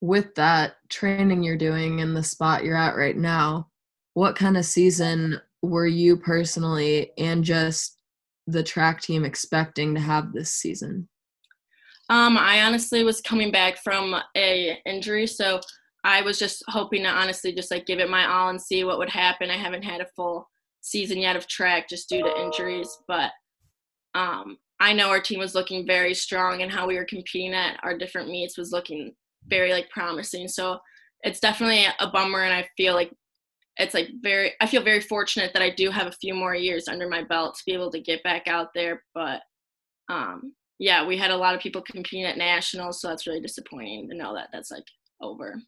with 0.00 0.34
that 0.34 0.76
training 0.90 1.42
you're 1.42 1.56
doing 1.56 2.00
in 2.00 2.14
the 2.14 2.22
spot 2.22 2.64
you're 2.64 2.76
at 2.76 2.96
right 2.96 3.16
now, 3.16 3.68
what 4.12 4.36
kind 4.36 4.56
of 4.56 4.64
season 4.64 5.40
were 5.62 5.86
you 5.86 6.16
personally 6.16 7.10
and 7.18 7.42
just 7.42 7.98
the 8.46 8.62
track 8.62 9.00
team 9.00 9.24
expecting 9.24 9.94
to 9.94 10.00
have 10.00 10.32
this 10.32 10.50
season? 10.50 11.08
Um, 12.10 12.36
I 12.36 12.62
honestly 12.62 13.02
was 13.02 13.20
coming 13.20 13.50
back 13.50 13.78
from 13.82 14.14
a 14.36 14.78
injury, 14.84 15.26
so 15.26 15.60
I 16.04 16.20
was 16.20 16.38
just 16.38 16.62
hoping 16.68 17.02
to 17.04 17.08
honestly 17.08 17.54
just 17.54 17.70
like 17.70 17.86
give 17.86 17.98
it 17.98 18.10
my 18.10 18.26
all 18.26 18.50
and 18.50 18.60
see 18.60 18.84
what 18.84 18.98
would 18.98 19.08
happen. 19.08 19.50
I 19.50 19.56
haven't 19.56 19.84
had 19.84 20.02
a 20.02 20.06
full 20.14 20.48
season 20.82 21.18
yet 21.18 21.36
of 21.36 21.48
track 21.48 21.88
just 21.88 22.10
due 22.10 22.22
to 22.22 22.40
injuries, 22.42 22.94
but 23.08 23.30
um, 24.14 24.58
I 24.80 24.92
know 24.92 25.08
our 25.08 25.20
team 25.20 25.38
was 25.38 25.54
looking 25.54 25.86
very 25.86 26.12
strong 26.12 26.60
and 26.60 26.70
how 26.70 26.86
we 26.86 26.96
were 26.96 27.06
competing 27.06 27.54
at 27.54 27.80
our 27.82 27.96
different 27.96 28.28
meets 28.28 28.58
was 28.58 28.70
looking 28.70 29.12
very 29.46 29.72
like 29.72 29.88
promising. 29.88 30.46
So 30.46 30.78
it's 31.22 31.40
definitely 31.40 31.86
a 32.00 32.10
bummer, 32.10 32.44
and 32.44 32.52
I 32.52 32.68
feel 32.76 32.94
like 32.94 33.10
it's 33.78 33.94
like 33.94 34.10
very 34.20 34.52
I 34.60 34.66
feel 34.66 34.82
very 34.82 35.00
fortunate 35.00 35.52
that 35.54 35.62
I 35.62 35.70
do 35.70 35.90
have 35.90 36.06
a 36.06 36.12
few 36.20 36.34
more 36.34 36.54
years 36.54 36.86
under 36.86 37.08
my 37.08 37.24
belt 37.24 37.54
to 37.54 37.62
be 37.66 37.72
able 37.72 37.90
to 37.92 38.00
get 38.00 38.22
back 38.22 38.46
out 38.46 38.68
there. 38.74 39.02
But 39.14 39.40
um, 40.10 40.52
yeah, 40.78 41.06
we 41.06 41.16
had 41.16 41.30
a 41.30 41.36
lot 41.36 41.54
of 41.54 41.60
people 41.60 41.82
competing 41.82 42.24
at 42.24 42.36
nationals, 42.36 43.00
so 43.00 43.08
that's 43.08 43.26
really 43.26 43.40
disappointing 43.40 44.08
to 44.08 44.16
know 44.16 44.34
that 44.34 44.48
that's 44.52 44.70
like 44.70 44.86
over. 45.20 45.60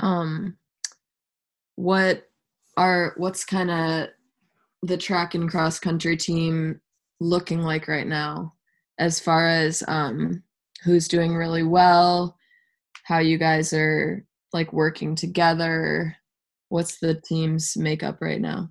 Um, 0.00 0.56
what 1.76 2.24
are 2.76 3.14
what's 3.16 3.44
kind 3.44 3.70
of 3.70 4.08
the 4.82 4.96
track 4.96 5.34
and 5.34 5.50
cross 5.50 5.78
country 5.78 6.16
team 6.16 6.80
looking 7.20 7.62
like 7.62 7.88
right 7.88 8.06
now, 8.06 8.54
as 8.98 9.20
far 9.20 9.48
as 9.48 9.82
um, 9.88 10.42
who's 10.84 11.08
doing 11.08 11.34
really 11.34 11.62
well, 11.62 12.36
how 13.04 13.18
you 13.18 13.38
guys 13.38 13.72
are 13.72 14.24
like 14.52 14.72
working 14.72 15.14
together? 15.14 16.16
What's 16.68 16.98
the 16.98 17.20
team's 17.20 17.76
makeup 17.76 18.18
right 18.20 18.40
now? 18.40 18.70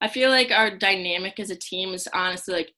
I 0.00 0.08
feel 0.08 0.30
like 0.30 0.50
our 0.50 0.76
dynamic 0.76 1.38
as 1.38 1.50
a 1.50 1.56
team 1.56 1.94
is 1.94 2.08
honestly 2.12 2.54
like 2.54 2.72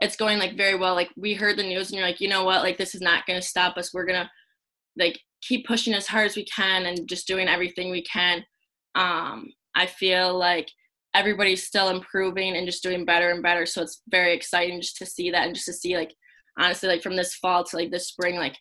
it's 0.00 0.16
going 0.16 0.38
like 0.38 0.56
very 0.56 0.76
well. 0.76 0.94
Like 0.94 1.10
we 1.16 1.34
heard 1.34 1.56
the 1.56 1.62
news 1.62 1.90
and 1.90 1.98
you're 1.98 2.06
like, 2.06 2.20
you 2.20 2.28
know 2.28 2.44
what, 2.44 2.62
like 2.62 2.78
this 2.78 2.94
is 2.94 3.00
not 3.00 3.26
gonna 3.26 3.42
stop 3.42 3.76
us. 3.76 3.92
We're 3.94 4.06
gonna 4.06 4.30
like 4.98 5.18
keep 5.42 5.66
pushing 5.66 5.94
as 5.94 6.06
hard 6.06 6.26
as 6.26 6.36
we 6.36 6.44
can 6.44 6.86
and 6.86 7.08
just 7.08 7.26
doing 7.26 7.48
everything 7.48 7.90
we 7.90 8.02
can. 8.02 8.44
Um, 8.94 9.52
I 9.74 9.86
feel 9.86 10.36
like 10.36 10.70
everybody's 11.14 11.66
still 11.66 11.88
improving 11.88 12.56
and 12.56 12.66
just 12.66 12.82
doing 12.82 13.04
better 13.04 13.30
and 13.30 13.42
better. 13.42 13.64
So 13.66 13.82
it's 13.82 14.02
very 14.08 14.34
exciting 14.34 14.80
just 14.80 14.96
to 14.98 15.06
see 15.06 15.30
that 15.30 15.46
and 15.46 15.54
just 15.54 15.66
to 15.66 15.72
see 15.72 15.96
like 15.96 16.14
honestly 16.58 16.88
like 16.88 17.02
from 17.02 17.16
this 17.16 17.34
fall 17.34 17.64
to 17.64 17.76
like 17.76 17.90
this 17.90 18.08
spring, 18.08 18.36
like 18.36 18.56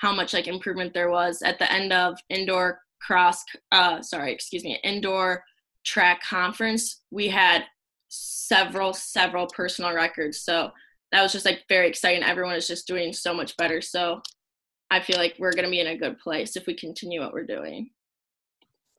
how 0.00 0.14
much 0.14 0.32
like 0.32 0.48
improvement 0.48 0.94
there 0.94 1.10
was 1.10 1.42
at 1.42 1.58
the 1.58 1.70
end 1.70 1.92
of 1.92 2.16
indoor 2.28 2.80
cross 3.00 3.42
uh 3.72 4.00
sorry 4.02 4.32
excuse 4.32 4.64
me 4.64 4.78
indoor 4.84 5.42
track 5.84 6.22
conference 6.22 7.02
we 7.10 7.28
had 7.28 7.64
several 8.10 8.92
several 8.92 9.46
personal 9.46 9.94
records. 9.94 10.40
So 10.40 10.70
that 11.12 11.22
was 11.22 11.32
just 11.32 11.46
like 11.46 11.64
very 11.68 11.88
exciting. 11.88 12.22
Everyone 12.22 12.56
is 12.56 12.66
just 12.66 12.86
doing 12.86 13.12
so 13.12 13.32
much 13.32 13.56
better. 13.56 13.80
So 13.80 14.20
i 14.92 14.98
feel 14.98 15.18
like 15.18 15.36
we're 15.38 15.52
going 15.52 15.64
to 15.64 15.70
be 15.70 15.80
in 15.80 15.86
a 15.86 15.96
good 15.96 16.18
place 16.18 16.56
if 16.56 16.66
we 16.66 16.74
continue 16.74 17.20
what 17.20 17.32
we're 17.32 17.46
doing. 17.46 17.90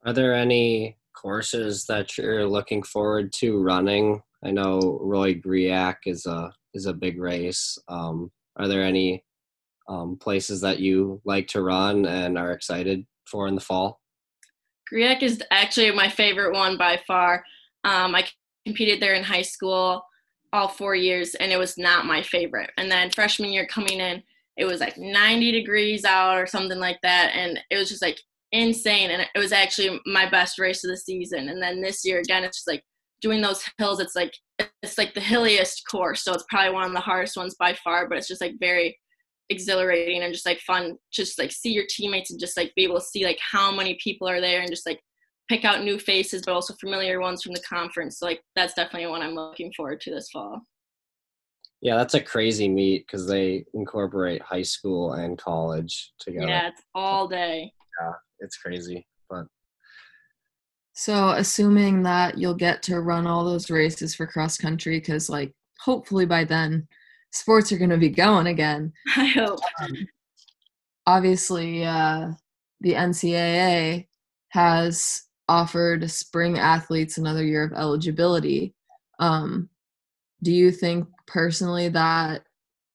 Are 0.04 0.12
there 0.12 0.34
any 0.34 0.96
courses 1.14 1.84
that 1.84 2.16
you're 2.16 2.46
looking 2.46 2.82
forward 2.82 3.32
to 3.34 3.60
running? 3.60 4.22
I 4.42 4.50
know 4.50 4.98
roy 5.02 5.34
griak 5.34 5.98
is 6.06 6.26
a 6.26 6.52
is 6.74 6.86
a 6.86 6.94
big 6.94 7.20
race. 7.20 7.78
Um, 7.88 8.32
are 8.56 8.66
there 8.66 8.82
any 8.82 9.22
um, 9.88 10.16
places 10.16 10.60
that 10.62 10.78
you 10.78 11.20
like 11.24 11.46
to 11.48 11.62
run 11.62 12.06
and 12.06 12.38
are 12.38 12.52
excited 12.52 13.06
for 13.26 13.46
in 13.46 13.54
the 13.54 13.60
fall? 13.60 14.00
Griak 14.90 15.22
is 15.22 15.42
actually 15.50 15.90
my 15.92 16.08
favorite 16.08 16.54
one 16.54 16.76
by 16.76 17.00
far. 17.06 17.44
Um, 17.84 18.14
I 18.14 18.24
competed 18.66 19.00
there 19.00 19.14
in 19.14 19.24
high 19.24 19.42
school 19.42 20.02
all 20.52 20.68
four 20.68 20.94
years, 20.94 21.34
and 21.36 21.50
it 21.50 21.58
was 21.58 21.78
not 21.78 22.06
my 22.06 22.22
favorite. 22.22 22.70
And 22.76 22.90
then 22.90 23.10
freshman 23.10 23.52
year 23.52 23.66
coming 23.66 24.00
in, 24.00 24.22
it 24.56 24.66
was 24.66 24.80
like 24.80 24.98
90 24.98 25.50
degrees 25.50 26.04
out 26.04 26.38
or 26.38 26.46
something 26.46 26.78
like 26.78 26.98
that, 27.02 27.32
and 27.34 27.58
it 27.70 27.76
was 27.76 27.88
just 27.88 28.02
like 28.02 28.20
insane. 28.52 29.10
And 29.10 29.26
it 29.34 29.38
was 29.38 29.52
actually 29.52 29.98
my 30.04 30.28
best 30.28 30.58
race 30.58 30.84
of 30.84 30.90
the 30.90 30.96
season. 30.96 31.48
And 31.48 31.62
then 31.62 31.80
this 31.80 32.04
year 32.04 32.18
again, 32.18 32.44
it's 32.44 32.58
just 32.58 32.68
like 32.68 32.84
doing 33.22 33.40
those 33.40 33.64
hills. 33.78 34.00
It's 34.00 34.14
like 34.14 34.34
it's 34.82 34.98
like 34.98 35.14
the 35.14 35.20
hilliest 35.20 35.82
course, 35.90 36.22
so 36.22 36.34
it's 36.34 36.44
probably 36.50 36.74
one 36.74 36.84
of 36.84 36.92
the 36.92 37.00
hardest 37.00 37.36
ones 37.36 37.56
by 37.58 37.74
far. 37.74 38.08
But 38.08 38.18
it's 38.18 38.28
just 38.28 38.42
like 38.42 38.54
very 38.60 38.98
exhilarating 39.48 40.22
and 40.22 40.32
just 40.32 40.46
like 40.46 40.58
fun 40.60 40.96
just 41.12 41.38
like 41.38 41.52
see 41.52 41.72
your 41.72 41.84
teammates 41.88 42.30
and 42.30 42.40
just 42.40 42.56
like 42.56 42.72
be 42.74 42.84
able 42.84 42.98
to 42.98 43.04
see 43.04 43.24
like 43.24 43.38
how 43.38 43.70
many 43.70 43.98
people 44.02 44.26
are 44.26 44.40
there 44.40 44.60
and 44.60 44.70
just 44.70 44.86
like 44.86 44.98
pick 45.52 45.64
out 45.64 45.84
new 45.84 45.98
faces 45.98 46.42
but 46.42 46.54
also 46.54 46.74
familiar 46.80 47.20
ones 47.20 47.42
from 47.42 47.52
the 47.52 47.60
conference 47.60 48.18
so 48.18 48.26
like 48.26 48.42
that's 48.56 48.74
definitely 48.74 49.06
one 49.06 49.20
i'm 49.22 49.34
looking 49.34 49.72
forward 49.76 50.00
to 50.00 50.10
this 50.10 50.30
fall 50.30 50.60
yeah 51.80 51.96
that's 51.96 52.14
a 52.14 52.20
crazy 52.20 52.68
meet 52.68 53.06
because 53.06 53.26
they 53.26 53.64
incorporate 53.74 54.40
high 54.40 54.62
school 54.62 55.12
and 55.12 55.36
college 55.36 56.12
together 56.18 56.48
yeah 56.48 56.68
it's 56.68 56.82
all 56.94 57.28
day 57.28 57.70
yeah 58.00 58.12
it's 58.38 58.56
crazy 58.56 59.06
but 59.28 59.44
so 60.94 61.30
assuming 61.30 62.02
that 62.02 62.38
you'll 62.38 62.54
get 62.54 62.82
to 62.82 63.00
run 63.00 63.26
all 63.26 63.44
those 63.44 63.70
races 63.70 64.14
for 64.14 64.26
cross 64.26 64.56
country 64.56 65.00
because 65.00 65.28
like 65.28 65.52
hopefully 65.78 66.24
by 66.24 66.44
then 66.44 66.86
sports 67.32 67.72
are 67.72 67.78
going 67.78 67.90
to 67.90 67.96
be 67.96 68.10
going 68.10 68.46
again. 68.46 68.92
I 69.16 69.26
hope. 69.26 69.58
Um, 69.82 70.08
obviously, 71.06 71.84
uh, 71.84 72.30
the 72.80 72.92
NCAA 72.92 74.06
has 74.50 75.22
offered 75.48 76.10
spring 76.10 76.58
athletes 76.58 77.18
another 77.18 77.44
year 77.44 77.64
of 77.64 77.72
eligibility. 77.72 78.74
Um, 79.18 79.68
do 80.42 80.52
you 80.52 80.70
think 80.70 81.06
personally 81.26 81.88
that 81.90 82.44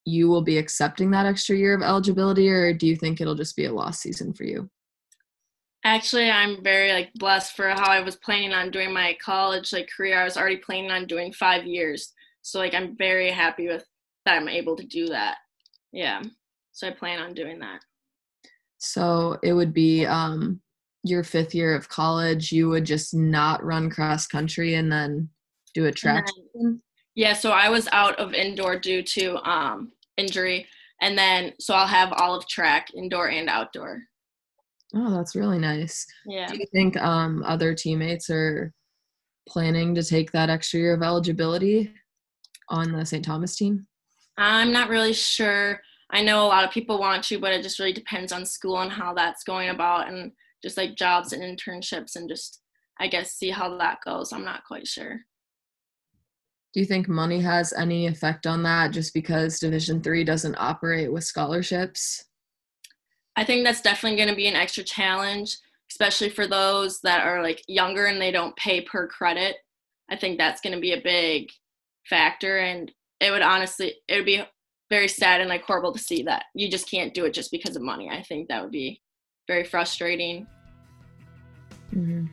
you 0.06 0.28
will 0.30 0.42
be 0.42 0.58
accepting 0.58 1.12
that 1.12 1.26
extra 1.26 1.56
year 1.56 1.76
of 1.76 1.82
eligibility, 1.82 2.50
or 2.50 2.74
do 2.74 2.88
you 2.88 2.96
think 2.96 3.20
it'll 3.20 3.36
just 3.36 3.56
be 3.56 3.66
a 3.66 3.74
lost 3.74 4.02
season 4.02 4.34
for 4.34 4.44
you? 4.44 4.70
Actually, 5.84 6.30
I'm 6.30 6.64
very 6.64 6.92
like 6.92 7.14
blessed 7.16 7.56
for 7.56 7.70
how 7.70 7.90
I 7.90 8.02
was 8.02 8.16
planning 8.16 8.54
on 8.54 8.72
doing 8.72 8.94
my 8.94 9.18
college 9.24 9.72
like 9.72 9.90
career. 9.96 10.20
I 10.20 10.24
was 10.24 10.38
already 10.38 10.58
planning 10.58 10.92
on 10.92 11.08
doing 11.08 11.32
five 11.34 11.66
years, 11.66 12.14
so 12.42 12.60
like 12.60 12.74
I'm 12.74 12.96
very 12.98 13.32
happy 13.32 13.68
with 13.68 13.86
that 14.26 14.36
I'm 14.36 14.50
able 14.50 14.76
to 14.76 14.86
do 14.86 15.08
that. 15.08 15.38
Yeah. 15.92 16.22
So 16.72 16.88
I 16.88 16.92
plan 16.92 17.20
on 17.20 17.34
doing 17.34 17.60
that. 17.60 17.82
So 18.78 19.40
it 19.44 19.54
would 19.54 19.74
be 19.74 20.06
um 20.06 20.62
your 21.10 21.24
fifth 21.24 21.56
year 21.56 21.76
of 21.76 21.90
college, 21.90 22.52
you 22.52 22.70
would 22.70 22.86
just 22.86 23.14
not 23.14 23.64
run 23.64 23.90
cross 23.90 24.28
country 24.28 24.76
and 24.76 24.92
then 24.92 25.30
do 25.74 25.86
a 25.86 25.92
track. 25.92 26.28
Then, 26.54 26.82
yeah, 27.16 27.34
so 27.34 27.52
I 27.52 27.70
was 27.70 27.88
out 27.92 28.18
of 28.20 28.34
indoor 28.34 28.78
due 28.80 29.02
to 29.04 29.50
um 29.50 29.92
injury 30.18 30.68
and 31.02 31.18
then 31.18 31.54
so 31.60 31.74
I'll 31.74 31.88
have 31.88 32.12
all 32.14 32.36
of 32.36 32.48
track 32.48 32.88
indoor 32.96 33.30
and 33.30 33.50
outdoor. 33.50 34.04
Oh, 34.96 35.12
that's 35.12 35.36
really 35.36 35.60
nice. 35.60 36.06
Yeah. 36.26 36.48
Do 36.48 36.58
you 36.58 36.66
think 36.72 36.98
um 36.98 37.44
other 37.44 37.74
teammates 37.74 38.30
are 38.30 38.74
planning 39.48 39.96
to 39.96 40.04
take 40.04 40.32
that 40.32 40.50
extra 40.50 40.80
year 40.80 40.94
of 40.94 41.04
eligibility 41.04 41.94
on 42.70 42.92
the 42.92 43.06
St. 43.06 43.24
Thomas 43.24 43.56
team? 43.56 43.88
I'm 44.38 44.72
not 44.72 44.90
really 44.90 45.14
sure. 45.14 45.82
I 46.10 46.22
know 46.22 46.46
a 46.46 46.48
lot 46.48 46.64
of 46.64 46.72
people 46.72 47.00
want 47.00 47.24
to, 47.26 47.40
but 47.40 47.54
it 47.54 47.64
just 47.64 47.80
really 47.80 47.94
depends 47.94 48.32
on 48.32 48.46
school 48.46 48.80
and 48.80 48.92
how 48.92 49.14
that's 49.14 49.44
going 49.44 49.70
about 49.70 50.10
and 50.10 50.32
just 50.64 50.78
like 50.78 50.96
jobs 50.96 51.34
and 51.34 51.44
internships 51.44 52.16
and 52.16 52.30
just 52.30 52.62
I 53.00 53.08
guess 53.08 53.34
see 53.34 53.50
how 53.50 53.78
that 53.78 54.00
goes. 54.04 54.34
I'm 54.34 54.46
not 54.46 54.64
quite 54.66 54.88
sure. 54.88 55.20
Do 56.74 56.80
you 56.80 56.86
think 56.86 57.08
money 57.08 57.40
has 57.42 57.74
any 57.74 58.08
effect 58.08 58.46
on 58.46 58.64
that 58.64 58.92
just 58.92 59.14
because 59.14 59.60
Division 59.60 60.02
3 60.02 60.24
doesn't 60.24 60.56
operate 60.56 61.12
with 61.12 61.24
scholarships? 61.24 62.26
I 63.36 63.44
think 63.44 63.64
that's 63.64 63.82
definitely 63.82 64.18
going 64.18 64.30
to 64.30 64.36
be 64.36 64.48
an 64.48 64.56
extra 64.56 64.84
challenge, 64.84 65.58
especially 65.92 66.30
for 66.30 66.48
those 66.48 67.00
that 67.02 67.26
are 67.26 67.42
like 67.42 67.64
younger 67.68 68.06
and 68.06 68.20
they 68.20 68.32
don't 68.32 68.56
pay 68.56 68.82
per 68.82 69.08
credit. 69.08 69.58
I 70.10 70.16
think 70.16 70.38
that's 70.38 70.62
going 70.62 70.74
to 70.74 70.82
be 70.82 70.94
a 70.94 71.02
big 71.02 71.50
factor 72.10 72.58
and 72.58 72.92
it 73.20 73.32
would 73.32 73.42
honestly 73.42 73.96
it 74.08 74.16
would 74.16 74.26
be 74.26 74.42
very 74.90 75.08
sad 75.08 75.42
and 75.42 75.50
like 75.50 75.64
horrible 75.64 75.92
to 75.92 76.00
see 76.00 76.24
that 76.24 76.46
you 76.54 76.70
just 76.70 76.90
can't 76.90 77.14
do 77.14 77.26
it 77.26 77.34
just 77.34 77.52
because 77.52 77.76
of 77.76 77.82
money. 77.82 78.10
I 78.10 78.24
think 78.24 78.48
that 78.48 78.62
would 78.62 78.72
be 78.72 79.02
very 79.48 79.64
frustrating. 79.64 80.46
Mm-hmm. 81.96 82.26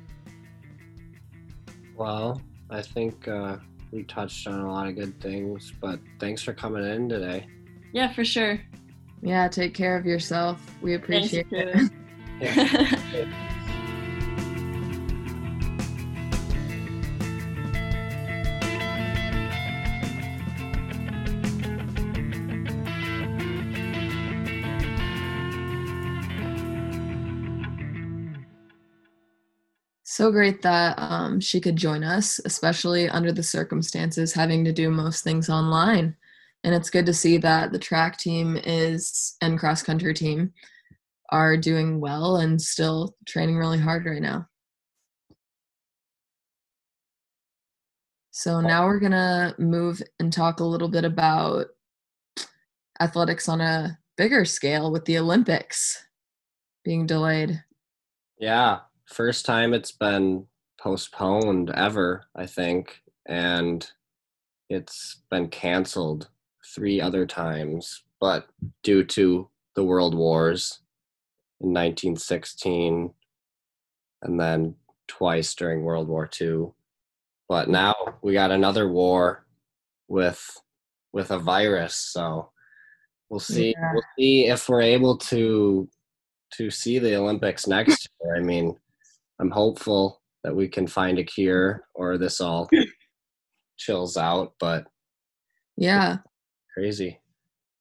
Well, 1.96 2.42
I 2.70 2.82
think 2.82 3.28
uh, 3.28 3.56
we 3.92 4.02
touched 4.02 4.46
on 4.48 4.60
a 4.60 4.70
lot 4.70 4.88
of 4.88 4.96
good 4.96 5.20
things, 5.20 5.72
but 5.80 6.00
thanks 6.18 6.42
for 6.42 6.52
coming 6.52 6.84
in 6.84 7.08
today. 7.08 7.46
Yeah, 7.92 8.12
for 8.12 8.24
sure. 8.24 8.60
Yeah, 9.22 9.48
take 9.48 9.72
care 9.74 9.96
of 9.96 10.04
yourself. 10.04 10.60
We 10.82 10.94
appreciate 10.94 11.46
Thanks, 11.50 11.90
it. 12.40 13.28
so 30.14 30.30
great 30.30 30.62
that 30.62 30.94
um, 30.96 31.40
she 31.40 31.60
could 31.60 31.74
join 31.74 32.04
us, 32.04 32.40
especially 32.44 33.08
under 33.08 33.32
the 33.32 33.42
circumstances 33.42 34.32
having 34.32 34.64
to 34.64 34.72
do 34.72 34.88
most 34.88 35.24
things 35.24 35.50
online. 35.50 36.14
And 36.62 36.72
it's 36.72 36.88
good 36.88 37.04
to 37.06 37.12
see 37.12 37.36
that 37.38 37.72
the 37.72 37.80
track 37.80 38.16
team 38.16 38.56
is 38.56 39.34
and 39.42 39.58
cross 39.58 39.82
country 39.82 40.14
team 40.14 40.52
are 41.30 41.56
doing 41.56 41.98
well 41.98 42.36
and 42.36 42.62
still 42.62 43.16
training 43.26 43.56
really 43.56 43.80
hard 43.80 44.06
right 44.06 44.22
now. 44.22 44.46
So 48.30 48.60
now 48.60 48.86
we're 48.86 49.00
going 49.00 49.10
to 49.10 49.56
move 49.58 50.00
and 50.20 50.32
talk 50.32 50.60
a 50.60 50.64
little 50.64 50.88
bit 50.88 51.04
about 51.04 51.66
athletics 53.00 53.48
on 53.48 53.60
a 53.60 53.98
bigger 54.16 54.44
scale 54.44 54.92
with 54.92 55.06
the 55.06 55.18
Olympics 55.18 56.06
being 56.84 57.04
delayed. 57.04 57.64
Yeah, 58.38 58.78
first 59.06 59.46
time 59.46 59.74
it's 59.74 59.92
been 59.92 60.46
postponed 60.80 61.70
ever, 61.70 62.24
I 62.36 62.46
think, 62.46 63.00
and 63.26 63.88
it's 64.68 65.22
been 65.30 65.48
canceled 65.48 66.28
three 66.74 67.00
other 67.00 67.26
times, 67.26 68.02
but 68.20 68.48
due 68.82 69.04
to 69.04 69.48
the 69.74 69.84
world 69.84 70.14
wars 70.14 70.80
in 71.60 71.68
1916 71.68 73.12
and 74.22 74.40
then 74.40 74.74
twice 75.06 75.54
during 75.54 75.82
World 75.82 76.08
War 76.08 76.28
II. 76.40 76.72
But 77.48 77.68
now 77.68 77.94
we 78.22 78.32
got 78.32 78.50
another 78.50 78.88
war 78.88 79.44
with 80.08 80.60
with 81.12 81.30
a 81.30 81.38
virus, 81.38 81.94
so 81.94 82.50
we'll 83.28 83.40
see 83.40 83.74
yeah. 83.76 83.92
we'll 83.92 84.02
see 84.18 84.46
if 84.46 84.68
we're 84.68 84.80
able 84.80 85.16
to 85.18 85.88
to 86.54 86.70
see 86.70 86.98
the 86.98 87.16
Olympics 87.16 87.66
next 87.66 88.08
year. 88.22 88.36
I 88.36 88.40
mean, 88.40 88.76
I'm 89.40 89.50
hopeful 89.50 90.22
that 90.42 90.54
we 90.54 90.68
can 90.68 90.86
find 90.86 91.18
a 91.18 91.24
cure 91.24 91.84
or 91.94 92.18
this 92.18 92.40
all 92.40 92.68
chills 93.78 94.16
out, 94.16 94.54
but 94.60 94.86
yeah. 95.76 96.18
Crazy. 96.72 97.18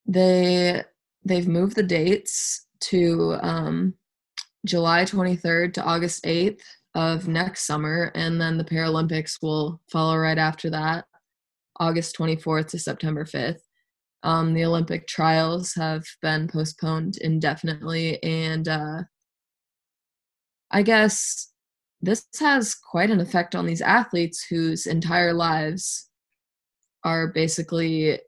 They 0.05 0.83
they've 1.25 1.47
moved 1.47 1.75
the 1.75 1.83
dates 1.83 2.67
to 2.81 3.37
um 3.41 3.93
July 4.65 5.03
23rd 5.03 5.73
to 5.73 5.83
August 5.83 6.23
8th 6.23 6.61
of 6.95 7.27
next 7.27 7.65
summer 7.65 8.11
and 8.15 8.39
then 8.39 8.57
the 8.57 8.63
Paralympics 8.63 9.41
will 9.41 9.81
follow 9.91 10.17
right 10.17 10.37
after 10.37 10.69
that, 10.69 11.05
August 11.79 12.17
24th 12.17 12.67
to 12.67 12.79
September 12.79 13.25
5th. 13.25 13.59
Um, 14.23 14.53
the 14.53 14.63
Olympic 14.63 15.05
trials 15.07 15.73
have 15.73 16.03
been 16.21 16.47
postponed 16.47 17.17
indefinitely 17.17 18.23
and 18.23 18.67
uh, 18.67 19.01
I 20.73 20.81
guess 20.81 21.51
this 22.01 22.25
has 22.39 22.75
quite 22.75 23.09
an 23.09 23.21
effect 23.21 23.55
on 23.55 23.65
these 23.65 23.81
athletes 23.81 24.45
whose 24.49 24.85
entire 24.85 25.33
lives 25.33 26.09
are 27.05 27.27
basically 27.27 28.19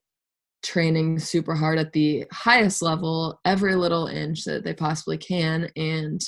training 0.63 1.19
super 1.19 1.53
hard 1.53 1.77
at 1.77 1.91
the 1.91 2.25
highest 2.31 2.81
level 2.81 3.39
every 3.45 3.75
little 3.75 4.07
inch 4.07 4.45
that 4.45 4.63
they 4.63 4.73
possibly 4.73 5.17
can. 5.17 5.69
And 5.75 6.21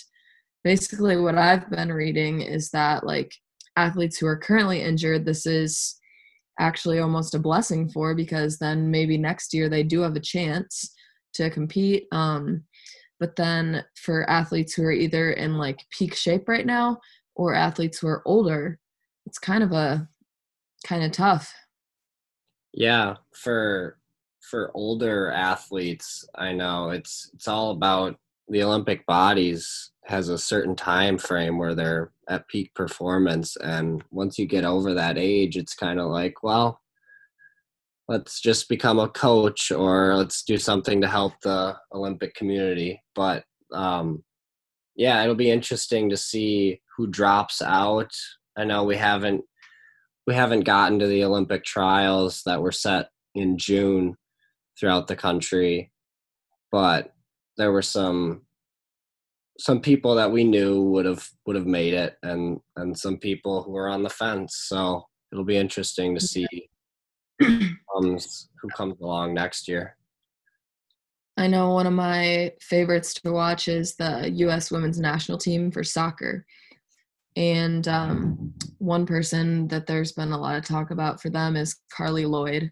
basically 0.64 1.16
what 1.16 1.38
i've 1.38 1.70
been 1.70 1.94
reading 1.94 2.42
is 2.42 2.72
that 2.72 3.06
like 3.06 3.32
athletes 3.78 4.18
who 4.18 4.28
are 4.28 4.38
currently 4.38 4.82
injured 4.82 5.24
this 5.24 5.46
is 5.46 5.98
actually 6.60 7.00
almost 7.00 7.36
a 7.36 7.40
blessing 7.40 7.88
for 7.88 8.16
because 8.16 8.58
then 8.58 8.92
maybe 8.92 9.18
next 9.18 9.54
year 9.54 9.70
they 9.70 9.84
do 9.84 10.02
have 10.02 10.16
a 10.16 10.20
chance 10.20 10.94
to 11.36 11.50
compete. 11.50 12.08
Um, 12.12 12.64
but 13.20 13.36
then 13.36 13.84
for 13.96 14.30
athletes 14.30 14.74
who 14.74 14.84
are 14.84 14.92
either 14.92 15.32
in 15.32 15.58
like 15.58 15.86
peak 15.90 16.16
shape 16.16 16.48
right 16.48 16.66
now 16.66 17.00
or 17.36 17.54
athletes 17.54 18.00
who 18.00 18.08
are 18.08 18.22
older, 18.26 18.80
it's 19.26 19.40
kind 19.40 19.64
of 19.64 19.72
a 19.72 20.08
kind 20.86 21.04
of 21.04 21.12
tough. 21.12 21.54
Yeah, 22.74 23.16
for 23.34 23.98
for 24.42 24.72
older 24.74 25.32
athletes, 25.32 26.26
I 26.36 26.54
know 26.54 26.92
it's 26.92 27.32
it's 27.34 27.48
all 27.48 27.72
about 27.72 28.18
the 28.50 28.64
Olympic 28.64 29.06
bodies 29.06 29.92
has 30.06 30.30
a 30.30 30.38
certain 30.38 30.76
time 30.76 31.18
frame 31.18 31.58
where 31.58 31.76
they're 31.76 32.12
at 32.30 32.48
peak 32.48 32.74
performance 32.74 33.58
and 33.58 34.04
once 34.12 34.40
you 34.40 34.46
get 34.46 34.64
over 34.64 34.94
that 34.94 35.18
age 35.18 35.58
it's 35.58 35.74
kind 35.74 36.00
of 36.00 36.10
like 36.10 36.44
well 36.44 36.82
let's 38.08 38.40
just 38.40 38.70
become 38.70 39.00
a 39.00 39.10
coach 39.10 39.72
or 39.72 40.16
let's 40.16 40.44
do 40.44 40.58
something 40.58 41.02
to 41.02 41.08
help 41.08 41.34
the 41.42 41.76
Olympic 41.94 42.34
community. 42.36 43.02
But 43.16 43.44
um, 43.74 44.24
yeah, 44.96 45.22
it'll 45.22 45.36
be 45.36 45.52
interesting 45.52 46.10
to 46.10 46.18
see 46.18 46.82
who 46.96 47.08
drops 47.08 47.62
out. 47.62 48.12
I 48.58 48.64
know 48.64 48.84
we 48.84 48.96
haven't 48.96 49.44
we 50.26 50.34
haven't 50.34 50.62
gotten 50.62 51.00
to 51.00 51.08
the 51.08 51.24
Olympic 51.24 51.64
trials 51.64 52.42
that 52.46 52.62
were 52.62 52.72
set 52.72 53.10
in 53.36 53.58
June 53.58 54.16
throughout 54.78 55.08
the 55.08 55.16
country, 55.16 55.92
but 56.72 57.14
there 57.58 57.72
were 57.72 57.82
some 57.82 58.44
some 59.60 59.82
people 59.82 60.16
that 60.16 60.32
we 60.32 60.44
knew 60.44 60.82
would 60.82 61.06
have 61.06 61.28
would 61.46 61.56
have 61.56 61.66
made 61.66 61.94
it 61.94 62.16
and 62.24 62.60
and 62.76 62.98
some 62.98 63.18
people 63.18 63.64
who 63.64 63.72
were 63.72 63.90
on 63.90 64.04
the 64.04 64.10
fence 64.10 64.66
so 64.68 65.04
it'll 65.32 65.44
be 65.44 65.58
interesting 65.58 66.14
to 66.14 66.22
see 66.22 66.48
comes 67.98 68.50
who 68.62 68.70
comes 68.70 69.00
along 69.02 69.34
next 69.34 69.68
year. 69.68 69.96
I 71.38 71.48
know 71.48 71.72
one 71.72 71.86
of 71.86 71.94
my 71.94 72.54
favorites 72.62 73.14
to 73.16 73.32
watch 73.32 73.68
is 73.68 73.96
the 73.96 74.30
U.S. 74.34 74.72
women's 74.72 75.00
national 75.00 75.38
team 75.38 75.72
for 75.72 75.84
soccer. 75.84 76.46
And 77.36 77.88
um, 77.88 78.54
one 78.80 79.06
person 79.06 79.68
that 79.68 79.86
there's 79.86 80.14
been 80.14 80.32
a 80.32 80.40
lot 80.40 80.56
of 80.56 80.66
talk 80.66 80.90
about 80.90 81.22
for 81.22 81.30
them 81.30 81.56
is 81.56 81.78
Carli 81.96 82.28
Lloyd, 82.28 82.72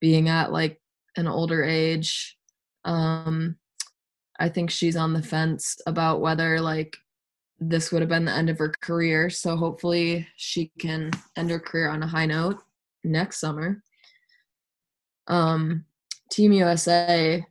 being 0.00 0.28
at 0.28 0.52
like 0.52 0.80
an 1.16 1.26
older 1.26 1.64
age. 1.64 2.36
Um, 2.84 3.56
I 4.38 4.48
think 4.48 4.70
she's 4.70 4.96
on 4.96 5.12
the 5.12 5.22
fence 5.22 5.76
about 5.86 6.20
whether 6.20 6.60
like 6.60 6.96
this 7.58 7.90
would 7.90 8.00
have 8.00 8.08
been 8.08 8.24
the 8.24 8.32
end 8.32 8.48
of 8.48 8.58
her 8.58 8.72
career. 8.80 9.28
So 9.28 9.56
hopefully 9.56 10.26
she 10.36 10.70
can 10.78 11.10
end 11.36 11.50
her 11.50 11.58
career 11.58 11.90
on 11.90 12.04
a 12.04 12.06
high 12.06 12.26
note 12.26 12.62
next 13.02 13.40
summer. 13.40 13.82
Um, 15.30 15.86
Team 16.30 16.52
USA, 16.52 17.42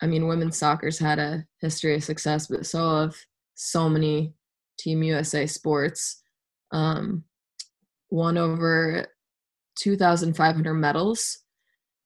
I 0.00 0.06
mean, 0.06 0.26
women's 0.26 0.56
soccer's 0.56 0.98
had 0.98 1.18
a 1.18 1.44
history 1.60 1.94
of 1.94 2.04
success, 2.04 2.46
but 2.46 2.64
so 2.64 3.02
have 3.02 3.16
so 3.54 3.88
many 3.88 4.32
Team 4.78 5.02
USA 5.02 5.46
sports. 5.46 6.22
Um, 6.72 7.24
won 8.10 8.38
over 8.38 9.06
2,500 9.78 10.74
medals 10.74 11.38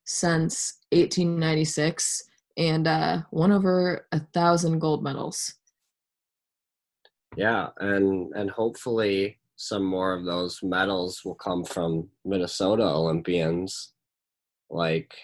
since 0.05 0.79
1896 0.91 2.23
and 2.57 2.87
uh, 2.87 3.21
won 3.31 3.51
over 3.51 4.07
a 4.11 4.19
thousand 4.33 4.79
gold 4.79 5.03
medals. 5.03 5.53
Yeah, 7.37 7.67
and 7.79 8.33
and 8.35 8.49
hopefully 8.49 9.39
some 9.55 9.83
more 9.83 10.13
of 10.13 10.25
those 10.25 10.59
medals 10.63 11.21
will 11.23 11.35
come 11.35 11.63
from 11.63 12.09
Minnesota 12.25 12.83
Olympians. 12.83 13.93
Like 14.69 15.15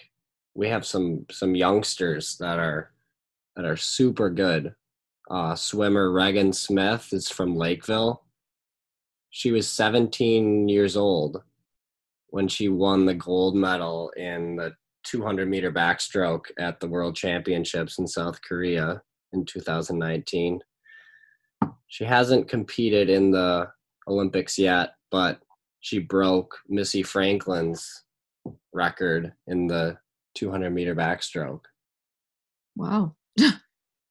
we 0.54 0.68
have 0.68 0.86
some 0.86 1.26
some 1.30 1.54
youngsters 1.54 2.36
that 2.38 2.58
are 2.58 2.90
that 3.54 3.64
are 3.64 3.76
super 3.76 4.30
good. 4.30 4.74
Uh, 5.30 5.54
swimmer 5.54 6.10
Regan 6.10 6.52
Smith 6.52 7.08
is 7.12 7.28
from 7.28 7.56
Lakeville. 7.56 8.22
She 9.30 9.50
was 9.50 9.68
17 9.68 10.68
years 10.68 10.96
old 10.96 11.42
when 12.28 12.48
she 12.48 12.68
won 12.68 13.06
the 13.06 13.14
gold 13.14 13.56
medal 13.56 14.10
in 14.16 14.56
the 14.56 14.74
200 15.04 15.48
meter 15.48 15.72
backstroke 15.72 16.46
at 16.58 16.80
the 16.80 16.88
World 16.88 17.14
Championships 17.16 17.98
in 17.98 18.06
South 18.06 18.40
Korea 18.42 19.02
in 19.32 19.44
2019. 19.44 20.60
She 21.88 22.04
hasn't 22.04 22.48
competed 22.48 23.08
in 23.08 23.30
the 23.30 23.68
Olympics 24.08 24.58
yet, 24.58 24.94
but 25.10 25.40
she 25.80 25.98
broke 25.98 26.58
Missy 26.68 27.02
Franklin's 27.02 28.04
record 28.72 29.32
in 29.46 29.66
the 29.66 29.98
200 30.34 30.70
meter 30.70 30.94
backstroke. 30.94 31.62
Wow. 32.76 33.14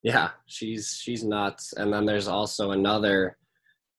yeah, 0.04 0.32
she's 0.46 1.00
she's 1.02 1.24
nuts. 1.24 1.74
And 1.74 1.94
then 1.94 2.06
there's 2.06 2.28
also 2.28 2.72
another 2.72 3.38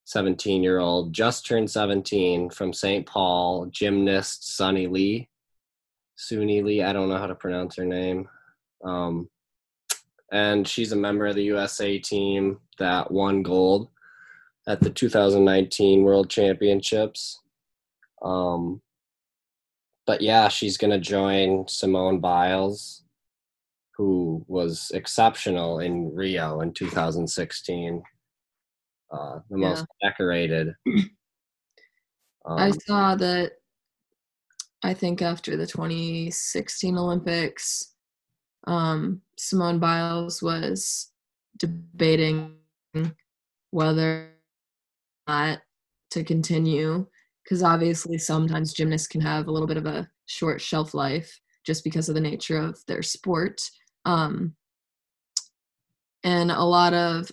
17 0.06 0.62
year 0.62 0.78
old, 0.78 1.12
just 1.12 1.46
turned 1.46 1.70
17 1.70 2.50
from 2.50 2.72
St. 2.72 3.06
Paul, 3.06 3.66
gymnast 3.66 4.56
Sunny 4.56 4.86
Lee. 4.86 5.28
Suni 6.16 6.64
Lee, 6.64 6.82
I 6.82 6.92
don't 6.92 7.08
know 7.08 7.18
how 7.18 7.26
to 7.26 7.34
pronounce 7.34 7.76
her 7.76 7.84
name. 7.84 8.28
Um, 8.84 9.28
and 10.32 10.66
she's 10.66 10.92
a 10.92 10.96
member 10.96 11.26
of 11.26 11.34
the 11.34 11.44
USA 11.44 11.98
team 11.98 12.58
that 12.78 13.10
won 13.10 13.42
gold 13.42 13.88
at 14.66 14.80
the 14.80 14.90
2019 14.90 16.02
World 16.02 16.30
Championships. 16.30 17.40
Um, 18.22 18.80
but 20.06 20.20
yeah, 20.20 20.48
she's 20.48 20.76
going 20.78 20.90
to 20.92 20.98
join 20.98 21.66
Simone 21.68 22.20
Biles, 22.20 23.02
who 23.96 24.44
was 24.48 24.90
exceptional 24.94 25.80
in 25.80 26.14
Rio 26.14 26.60
in 26.60 26.72
2016, 26.72 28.02
uh, 29.12 29.38
the 29.50 29.58
Yeah. 29.58 29.68
most 29.70 29.86
decorated. 30.02 30.74
I 32.46 32.68
Um, 32.68 32.72
saw 32.86 33.14
that. 33.16 33.52
I 34.84 34.94
think 34.94 35.20
after 35.22 35.56
the 35.56 35.66
2016 35.66 36.96
Olympics, 36.96 37.94
um, 38.68 39.20
Simone 39.36 39.80
Biles 39.80 40.42
was 40.42 41.10
debating 41.56 42.58
whether 43.70 44.28
or 45.26 45.32
not 45.32 45.62
to 46.10 46.22
continue 46.22 47.06
because 47.46 47.62
obviously 47.62 48.18
sometimes 48.18 48.72
gymnasts 48.72 49.06
can 49.06 49.20
have 49.20 49.46
a 49.46 49.52
little 49.52 49.68
bit 49.68 49.76
of 49.76 49.86
a 49.86 50.08
short 50.26 50.60
shelf 50.60 50.94
life 50.94 51.40
just 51.64 51.84
because 51.84 52.08
of 52.08 52.16
the 52.16 52.20
nature 52.20 52.58
of 52.58 52.84
their 52.86 53.02
sport. 53.02 53.62
Um, 54.04 54.56
and 56.24 56.50
a 56.50 56.64
lot 56.64 56.92
of 56.92 57.30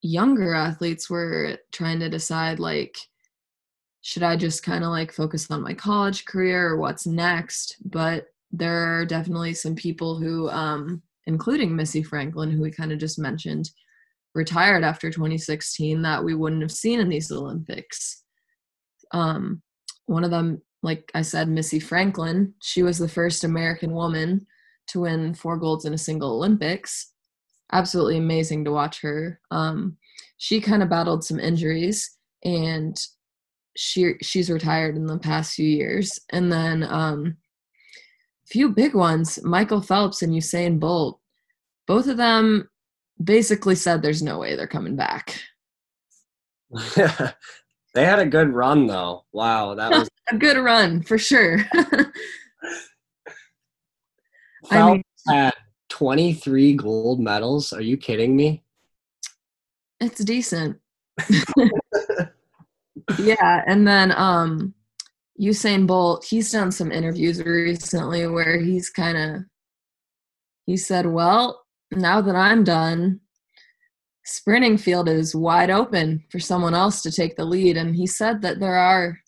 younger 0.00 0.54
athletes 0.54 1.10
were 1.10 1.58
trying 1.72 2.00
to 2.00 2.08
decide 2.08 2.58
like 2.58 2.96
should 4.00 4.22
I 4.22 4.36
just 4.36 4.62
kind 4.62 4.84
of 4.84 4.90
like 4.90 5.12
focus 5.12 5.50
on 5.50 5.62
my 5.62 5.72
college 5.72 6.26
career 6.26 6.68
or 6.68 6.76
what's 6.76 7.06
next? 7.06 7.76
But 7.86 8.26
there 8.52 9.00
are 9.00 9.06
definitely 9.06 9.54
some 9.54 9.74
people 9.74 10.18
who, 10.18 10.50
um, 10.50 11.02
including 11.26 11.74
Missy 11.74 12.02
Franklin, 12.02 12.50
who 12.50 12.60
we 12.60 12.70
kind 12.70 12.92
of 12.92 12.98
just 12.98 13.18
mentioned, 13.18 13.70
retired 14.34 14.84
after 14.84 15.10
2016 15.10 16.02
that 16.02 16.22
we 16.22 16.34
wouldn't 16.34 16.60
have 16.60 16.70
seen 16.70 17.00
in 17.00 17.08
these 17.08 17.32
Olympics. 17.32 18.23
Um, 19.12 19.62
one 20.06 20.24
of 20.24 20.30
them, 20.30 20.62
like 20.82 21.10
I 21.14 21.22
said, 21.22 21.48
Missy 21.48 21.80
Franklin, 21.80 22.54
she 22.62 22.82
was 22.82 22.98
the 22.98 23.08
first 23.08 23.44
American 23.44 23.92
woman 23.92 24.46
to 24.88 25.00
win 25.00 25.34
four 25.34 25.56
golds 25.56 25.84
in 25.84 25.94
a 25.94 25.98
single 25.98 26.32
Olympics. 26.32 27.12
Absolutely 27.72 28.18
amazing 28.18 28.64
to 28.64 28.72
watch 28.72 29.00
her. 29.00 29.40
Um, 29.50 29.96
she 30.36 30.60
kind 30.60 30.82
of 30.82 30.90
battled 30.90 31.24
some 31.24 31.40
injuries 31.40 32.18
and 32.44 33.00
she 33.76 34.14
she's 34.22 34.50
retired 34.50 34.96
in 34.96 35.06
the 35.06 35.18
past 35.18 35.54
few 35.54 35.66
years 35.66 36.20
and 36.30 36.52
then 36.52 36.84
um 36.84 37.36
few 38.46 38.68
big 38.68 38.94
ones 38.94 39.38
michael 39.42 39.80
phelps 39.80 40.22
and 40.22 40.32
usain 40.32 40.78
bolt 40.78 41.18
both 41.86 42.06
of 42.06 42.16
them 42.16 42.68
basically 43.22 43.74
said 43.74 44.02
there's 44.02 44.22
no 44.22 44.38
way 44.38 44.54
they're 44.54 44.66
coming 44.66 44.96
back 44.96 45.40
they 47.94 48.04
had 48.04 48.18
a 48.18 48.26
good 48.26 48.52
run 48.52 48.86
though. 48.86 49.24
Wow, 49.32 49.74
that 49.74 49.90
was 49.90 50.08
a 50.30 50.36
good 50.36 50.56
run 50.58 51.02
for 51.02 51.18
sure 51.18 51.58
I 54.70 54.92
mean- 54.92 55.02
had 55.28 55.52
23 55.90 56.74
gold 56.74 57.20
medals. 57.20 57.72
Are 57.72 57.80
you 57.82 57.96
kidding 57.96 58.36
me? 58.36 58.62
it's 60.00 60.22
decent 60.24 60.76
yeah 63.18 63.62
and 63.66 63.86
then 63.86 64.10
um 64.12 64.74
usain 65.40 65.86
bolt 65.86 66.24
he's 66.28 66.50
done 66.50 66.72
some 66.72 66.90
interviews 66.90 67.40
recently 67.42 68.26
where 68.26 68.58
he's 68.58 68.90
kind 68.90 69.16
of 69.16 69.42
he 70.66 70.76
said 70.76 71.06
well 71.06 71.64
now 71.92 72.20
that 72.20 72.34
i'm 72.34 72.64
done 72.64 73.20
sprinting 74.24 74.76
field 74.76 75.08
is 75.08 75.34
wide 75.34 75.70
open 75.70 76.24
for 76.30 76.40
someone 76.40 76.74
else 76.74 77.02
to 77.02 77.12
take 77.12 77.36
the 77.36 77.44
lead 77.44 77.76
and 77.76 77.94
he 77.94 78.06
said 78.06 78.40
that 78.42 78.58
there 78.60 78.76
are 78.76 79.18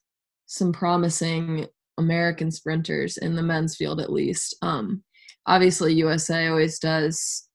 some 0.46 0.72
promising 0.72 1.66
american 1.98 2.50
sprinters 2.50 3.16
in 3.18 3.34
the 3.36 3.42
men's 3.42 3.76
field 3.76 4.00
at 4.00 4.12
least 4.12 4.56
um 4.62 5.02
obviously 5.46 5.92
usa 5.92 6.48
always 6.48 6.78
does 6.78 7.48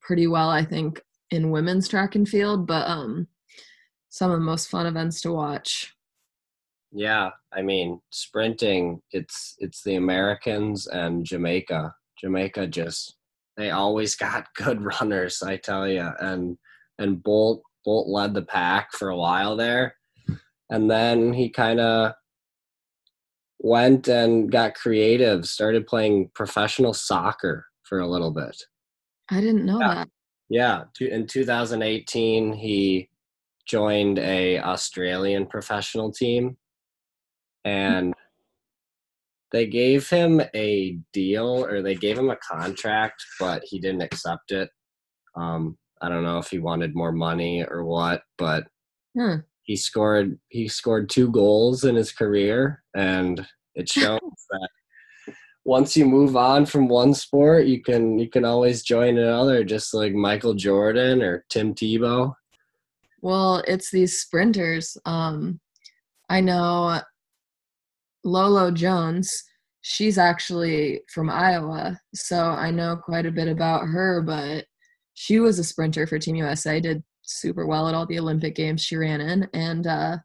pretty 0.00 0.26
well 0.26 0.48
i 0.48 0.64
think 0.64 1.00
in 1.30 1.50
women's 1.50 1.86
track 1.86 2.14
and 2.16 2.28
field 2.28 2.66
but 2.66 2.88
um 2.88 3.26
some 4.08 4.30
of 4.30 4.38
the 4.38 4.44
most 4.44 4.68
fun 4.68 4.86
events 4.86 5.20
to 5.20 5.32
watch 5.32 5.94
Yeah, 6.92 7.30
I 7.52 7.62
mean, 7.62 8.00
sprinting, 8.10 9.00
it's 9.12 9.54
it's 9.58 9.84
the 9.84 9.94
Americans 9.94 10.88
and 10.88 11.24
Jamaica. 11.24 11.94
Jamaica 12.20 12.66
just 12.66 13.14
they 13.56 13.70
always 13.70 14.16
got 14.26 14.52
good 14.56 14.82
runners, 14.82 15.40
I 15.42 15.56
tell 15.56 15.86
you. 15.86 16.08
And 16.18 16.58
and 17.00 17.22
Bolt 17.22 17.62
Bolt 17.84 18.08
led 18.08 18.34
the 18.34 18.42
pack 18.42 18.92
for 18.92 19.08
a 19.08 19.16
while 19.16 19.56
there. 19.56 19.96
And 20.68 20.88
then 20.88 21.32
he 21.32 21.48
kind 21.48 21.80
of 21.80 22.12
went 23.58 24.06
and 24.06 24.50
got 24.52 24.74
creative, 24.74 25.46
started 25.46 25.86
playing 25.86 26.30
professional 26.34 26.92
soccer 26.94 27.66
for 27.84 28.00
a 28.00 28.06
little 28.06 28.30
bit. 28.30 28.56
i 29.30 29.40
didn't 29.40 29.64
know 29.64 29.80
Yeah. 29.80 29.94
that 29.94 30.08
Yeah, 30.48 30.84
in 31.00 31.26
2018 31.26 32.52
he 32.52 33.08
joined 33.66 34.18
a 34.18 34.58
Australian 34.58 35.46
professional 35.46 36.12
team 36.12 36.56
and 37.64 38.14
they 39.52 39.66
gave 39.66 40.08
him 40.08 40.40
a 40.54 40.98
deal 41.12 41.64
or 41.64 41.82
they 41.82 41.94
gave 41.94 42.16
him 42.18 42.30
a 42.30 42.36
contract 42.36 43.24
but 43.38 43.62
he 43.64 43.78
didn't 43.80 44.02
accept 44.02 44.52
it. 44.52 44.70
Um 45.34 45.76
I 46.00 46.08
don't 46.08 46.22
know 46.24 46.38
if 46.38 46.48
he 46.48 46.58
wanted 46.58 46.94
more 46.94 47.12
money 47.12 47.64
or 47.64 47.84
what, 47.84 48.22
but 48.38 48.66
Hmm. 49.16 49.36
he 49.62 49.76
scored 49.76 50.38
he 50.48 50.68
scored 50.68 51.08
two 51.10 51.30
goals 51.30 51.84
in 51.84 51.96
his 51.96 52.12
career 52.12 52.82
and 52.94 53.44
it 53.74 53.88
shows 53.98 54.20
that 54.50 54.68
once 55.64 55.96
you 55.96 56.04
move 56.06 56.36
on 56.36 56.64
from 56.64 56.88
one 56.88 57.12
sport 57.12 57.66
you 57.66 57.82
can 57.82 58.18
you 58.18 58.28
can 58.30 58.44
always 58.44 58.82
join 58.82 59.18
another 59.18 59.62
just 59.64 59.92
like 59.92 60.12
michael 60.14 60.54
jordan 60.54 61.20
or 61.22 61.44
tim 61.50 61.74
tebow 61.74 62.32
Well, 63.20 63.62
it's 63.68 63.90
these 63.90 64.20
sprinters. 64.20 64.96
Um, 65.04 65.60
I 66.30 66.40
know 66.40 67.00
Lolo 68.24 68.70
Jones. 68.70 69.44
She's 69.82 70.18
actually 70.18 71.02
from 71.12 71.28
Iowa, 71.30 71.98
so 72.14 72.36
I 72.38 72.70
know 72.70 72.96
quite 72.96 73.26
a 73.26 73.30
bit 73.32 73.48
about 73.48 73.86
her. 73.86 74.22
But 74.22 74.66
she 75.20 75.38
was 75.38 75.58
a 75.58 75.64
sprinter 75.64 76.06
for 76.06 76.18
Team 76.18 76.34
USA. 76.36 76.80
Did 76.80 77.04
super 77.20 77.66
well 77.66 77.86
at 77.86 77.94
all 77.94 78.06
the 78.06 78.18
Olympic 78.18 78.54
games 78.54 78.82
she 78.82 78.96
ran 78.96 79.20
in, 79.20 79.46
and 79.52 79.86
uh, 79.86 80.16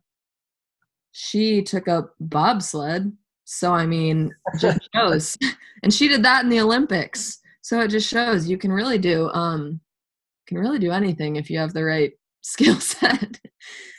she 1.11 1.61
took 1.61 1.89
up 1.89 2.15
bobsled. 2.21 3.11
So 3.43 3.73
I 3.73 3.85
mean, 3.85 4.33
just 4.57 4.79
shows, 4.95 5.37
and 5.83 5.93
she 5.93 6.07
did 6.07 6.23
that 6.23 6.45
in 6.45 6.49
the 6.49 6.61
Olympics. 6.61 7.39
So 7.61 7.81
it 7.81 7.89
just 7.89 8.07
shows 8.07 8.47
you 8.47 8.57
can 8.57 8.71
really 8.71 8.97
do 8.97 9.29
um, 9.31 9.81
can 10.47 10.59
really 10.59 10.79
do 10.79 10.91
anything 10.91 11.35
if 11.35 11.49
you 11.49 11.59
have 11.59 11.73
the 11.73 11.83
right 11.83 12.13
skill 12.41 12.79
set. 12.79 13.41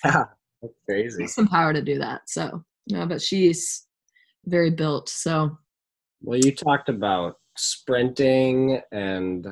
that's 0.02 0.78
crazy 0.86 1.26
some 1.26 1.46
power 1.46 1.74
to 1.74 1.82
do 1.82 1.98
that. 1.98 2.22
So, 2.26 2.64
no, 2.88 3.04
but 3.04 3.20
she's 3.20 3.86
very 4.46 4.70
built. 4.70 5.10
So, 5.10 5.58
well 6.22 6.38
you 6.38 6.54
talked 6.54 6.88
about 6.88 7.36
sprinting 7.54 8.80
and 8.92 9.46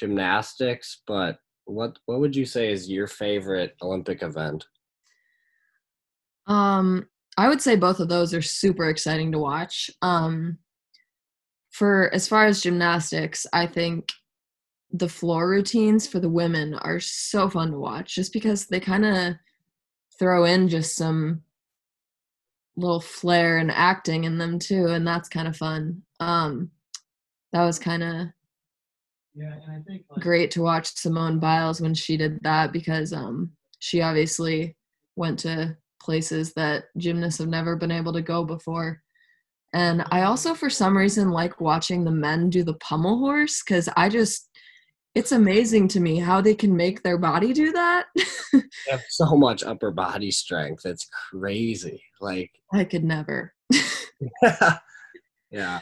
gymnastics 0.00 1.02
but 1.06 1.38
what 1.66 1.98
what 2.06 2.18
would 2.18 2.34
you 2.34 2.44
say 2.44 2.72
is 2.72 2.90
your 2.90 3.06
favorite 3.06 3.76
olympic 3.82 4.22
event 4.22 4.64
um, 6.46 7.06
I 7.36 7.48
would 7.48 7.62
say 7.62 7.76
both 7.76 8.00
of 8.00 8.08
those 8.08 8.34
are 8.34 8.42
super 8.42 8.88
exciting 8.88 9.30
to 9.32 9.38
watch. 9.38 9.88
Um, 10.02 10.58
for 11.70 12.12
as 12.12 12.26
far 12.26 12.46
as 12.46 12.60
gymnastics, 12.60 13.46
I 13.52 13.66
think 13.66 14.10
the 14.92 15.08
floor 15.08 15.48
routines 15.48 16.06
for 16.08 16.18
the 16.18 16.28
women 16.28 16.74
are 16.74 16.98
so 16.98 17.48
fun 17.48 17.70
to 17.70 17.78
watch 17.78 18.16
just 18.16 18.32
because 18.32 18.66
they 18.66 18.80
kind 18.80 19.04
of 19.04 19.34
throw 20.18 20.44
in 20.44 20.68
just 20.68 20.96
some 20.96 21.42
little 22.76 23.00
flair 23.00 23.58
and 23.58 23.70
acting 23.70 24.24
in 24.24 24.36
them 24.38 24.58
too 24.58 24.86
and 24.86 25.06
that's 25.06 25.28
kind 25.28 25.46
of 25.46 25.56
fun 25.56 26.02
um 26.18 26.70
that 27.52 27.64
was 27.64 27.78
kind 27.78 28.02
of 28.02 28.26
Yeah, 29.34 29.52
and 29.52 29.72
I 29.72 29.80
think 29.86 30.04
like, 30.10 30.22
great 30.22 30.50
to 30.52 30.62
watch 30.62 30.94
Simone 30.96 31.38
Biles 31.38 31.80
when 31.80 31.94
she 31.94 32.16
did 32.16 32.38
that 32.42 32.72
because 32.72 33.12
um 33.12 33.52
she 33.78 34.02
obviously 34.02 34.76
went 35.16 35.38
to 35.40 35.76
places 36.02 36.52
that 36.54 36.84
gymnasts 36.96 37.38
have 37.38 37.48
never 37.48 37.76
been 37.76 37.90
able 37.92 38.12
to 38.12 38.22
go 38.22 38.44
before. 38.44 39.00
And 39.72 40.04
I 40.10 40.22
also 40.22 40.54
for 40.54 40.68
some 40.70 40.96
reason 40.96 41.30
like 41.30 41.60
watching 41.60 42.04
the 42.04 42.10
men 42.10 42.50
do 42.50 42.64
the 42.64 42.74
pommel 42.74 43.18
horse 43.18 43.62
cuz 43.62 43.88
I 43.96 44.08
just 44.08 44.48
it's 45.14 45.32
amazing 45.32 45.88
to 45.88 46.00
me 46.00 46.18
how 46.18 46.40
they 46.40 46.54
can 46.54 46.76
make 46.76 47.02
their 47.02 47.18
body 47.18 47.52
do 47.52 47.72
that. 47.72 48.06
They 48.52 48.92
have 48.92 49.02
so 49.10 49.36
much 49.36 49.62
upper 49.62 49.90
body 49.90 50.30
strength 50.30 50.84
it's 50.86 51.06
crazy 51.30 52.02
like 52.20 52.50
I 52.72 52.84
could 52.84 53.04
never. 53.04 53.54
yeah 55.50 55.80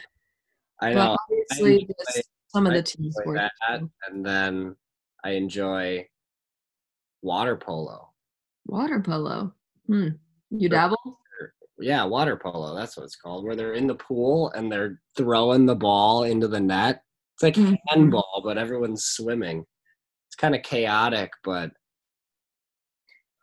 i 0.81 0.93
But 0.93 0.95
know 0.95 1.17
obviously 1.29 1.73
enjoy- 1.81 1.93
just 1.99 2.29
some 2.49 2.65
of 2.65 2.73
I 2.73 2.77
the 2.77 2.83
team 2.83 3.05
enjoy 3.05 3.21
sports. 3.21 3.51
that, 3.67 3.81
and 4.09 4.25
then 4.25 4.75
I 5.23 5.31
enjoy 5.31 6.07
water 7.21 7.55
polo. 7.55 8.09
Water 8.65 8.99
polo. 9.01 9.53
Hmm. 9.87 10.09
You 10.49 10.69
dabble? 10.69 11.19
Yeah, 11.79 12.03
water 12.03 12.37
polo. 12.37 12.75
That's 12.75 12.97
what 12.97 13.03
it's 13.03 13.15
called. 13.15 13.45
Where 13.45 13.55
they're 13.55 13.73
in 13.73 13.87
the 13.87 13.95
pool 13.95 14.51
and 14.51 14.71
they're 14.71 14.99
throwing 15.15 15.65
the 15.65 15.75
ball 15.75 16.23
into 16.23 16.47
the 16.47 16.59
net. 16.59 17.03
It's 17.35 17.43
like 17.43 17.55
Mhm. 17.55 17.77
handball, 17.87 18.41
but 18.43 18.57
everyone's 18.57 19.05
swimming. 19.05 19.65
It's 20.27 20.35
kind 20.35 20.55
of 20.55 20.63
chaotic, 20.63 21.31
but 21.43 21.71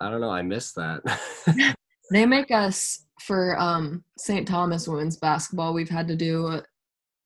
I 0.01 0.11
don't 0.11 0.21
know. 0.21 0.31
I 0.31 0.43
miss 0.43 0.73
that. 0.73 1.03
They 2.13 2.25
make 2.25 2.53
us 2.53 3.05
for 3.21 3.59
um, 3.59 4.05
St. 4.17 4.47
Thomas 4.47 4.87
women's 4.87 5.17
basketball. 5.17 5.75
We've 5.75 5.89
had 5.89 6.07
to 6.07 6.15
do 6.15 6.61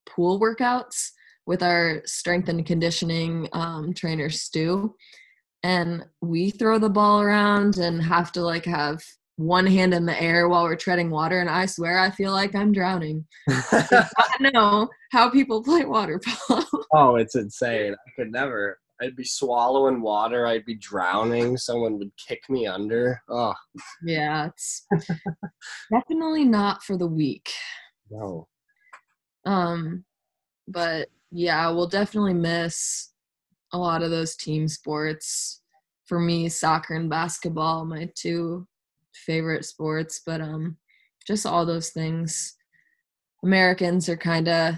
pool 0.06 0.40
workouts 0.40 1.10
with 1.50 1.64
our 1.64 2.00
strength 2.06 2.48
and 2.48 2.64
conditioning 2.64 3.48
um, 3.54 3.92
trainer 3.92 4.30
Stu, 4.30 4.94
and 5.64 6.04
we 6.20 6.50
throw 6.50 6.78
the 6.78 6.88
ball 6.88 7.20
around 7.20 7.76
and 7.78 8.00
have 8.00 8.30
to 8.32 8.40
like 8.40 8.64
have 8.66 9.02
one 9.34 9.66
hand 9.66 9.92
in 9.92 10.06
the 10.06 10.22
air 10.22 10.48
while 10.48 10.62
we're 10.62 10.76
treading 10.76 11.10
water. 11.10 11.40
And 11.40 11.50
I 11.50 11.66
swear, 11.66 11.98
I 11.98 12.10
feel 12.10 12.30
like 12.30 12.54
I'm 12.54 12.70
drowning. 12.70 13.26
I 13.48 14.08
know 14.54 14.88
how 15.10 15.28
people 15.28 15.60
play 15.60 15.84
water 15.84 16.20
polo. 16.24 16.64
oh, 16.94 17.16
it's 17.16 17.34
insane. 17.34 17.94
I 17.94 18.10
could 18.14 18.30
never. 18.30 18.78
I'd 19.02 19.16
be 19.16 19.24
swallowing 19.24 20.02
water. 20.02 20.46
I'd 20.46 20.66
be 20.66 20.76
drowning. 20.76 21.56
Someone 21.56 21.98
would 21.98 22.12
kick 22.28 22.42
me 22.48 22.68
under. 22.68 23.20
Oh, 23.28 23.54
yeah, 24.04 24.46
it's 24.46 24.86
definitely 25.92 26.44
not 26.44 26.84
for 26.84 26.96
the 26.96 27.08
weak. 27.08 27.50
no. 28.08 28.46
Um, 29.44 30.04
but 30.68 31.08
yeah, 31.30 31.68
we'll 31.70 31.86
definitely 31.88 32.34
miss 32.34 33.12
a 33.72 33.78
lot 33.78 34.02
of 34.02 34.10
those 34.10 34.36
team 34.36 34.68
sports. 34.68 35.62
For 36.06 36.18
me, 36.18 36.48
soccer 36.48 36.94
and 36.94 37.08
basketball, 37.08 37.84
my 37.84 38.10
two 38.16 38.66
favorite 39.14 39.64
sports, 39.64 40.20
but 40.26 40.40
um, 40.40 40.76
just 41.26 41.46
all 41.46 41.64
those 41.64 41.90
things. 41.90 42.56
Americans 43.44 44.08
are 44.08 44.16
kind 44.16 44.48
of 44.48 44.74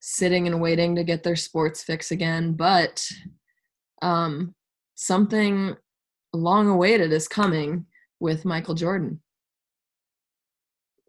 sitting 0.00 0.46
and 0.46 0.60
waiting 0.60 0.96
to 0.96 1.04
get 1.04 1.22
their 1.22 1.36
sports 1.36 1.82
fix 1.82 2.10
again, 2.10 2.54
but 2.54 3.06
um, 4.02 4.54
something 4.96 5.76
long 6.32 6.68
awaited 6.68 7.12
is 7.12 7.28
coming 7.28 7.86
with 8.20 8.44
Michael 8.44 8.74
Jordan. 8.74 9.20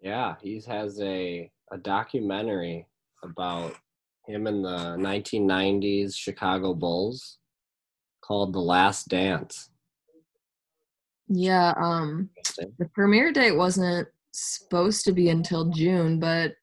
Yeah, 0.01 0.35
he 0.41 0.61
has 0.67 1.01
a 1.01 1.51
a 1.71 1.77
documentary 1.77 2.87
about 3.23 3.75
him 4.27 4.47
in 4.47 4.61
the 4.61 4.97
1990s 4.97 6.15
Chicago 6.15 6.73
Bulls 6.73 7.38
called 8.21 8.53
The 8.53 8.59
Last 8.59 9.07
Dance. 9.07 9.69
Yeah, 11.27 11.73
um, 11.77 12.29
the 12.77 12.89
premiere 12.93 13.31
date 13.31 13.55
wasn't 13.55 14.07
supposed 14.31 15.05
to 15.05 15.11
be 15.11 15.29
until 15.29 15.69
June, 15.69 16.19
but 16.19 16.53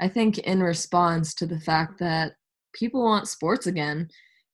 I 0.00 0.08
think 0.08 0.38
in 0.38 0.62
response 0.62 1.34
to 1.34 1.46
the 1.46 1.60
fact 1.60 1.98
that 2.00 2.32
people 2.74 3.02
want 3.02 3.28
sports 3.28 3.66
again, 3.66 4.08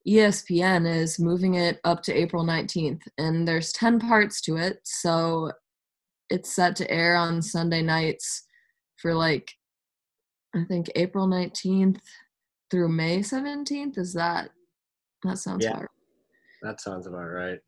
ESPN 0.06 0.92
is 0.92 1.18
moving 1.18 1.54
it 1.54 1.80
up 1.84 2.02
to 2.04 2.14
April 2.14 2.44
19th, 2.44 3.02
and 3.18 3.46
there's 3.46 3.72
10 3.72 4.00
parts 4.00 4.40
to 4.42 4.56
it, 4.56 4.80
so 4.84 5.52
it's 6.30 6.54
set 6.54 6.76
to 6.76 6.90
air 6.90 7.16
on 7.16 7.40
Sunday 7.40 7.82
nights 7.82 8.44
for 8.96 9.14
like, 9.14 9.52
I 10.54 10.64
think 10.64 10.90
April 10.96 11.28
19th 11.28 12.00
through 12.70 12.88
May 12.88 13.20
17th. 13.20 13.98
Is 13.98 14.12
that, 14.14 14.50
that 15.24 15.38
sounds 15.38 15.64
Yeah. 15.64 15.70
about 15.70 15.80
right. 15.82 15.90
That 16.62 16.80
sounds 16.80 17.06
about 17.06 17.26
right. 17.28 17.60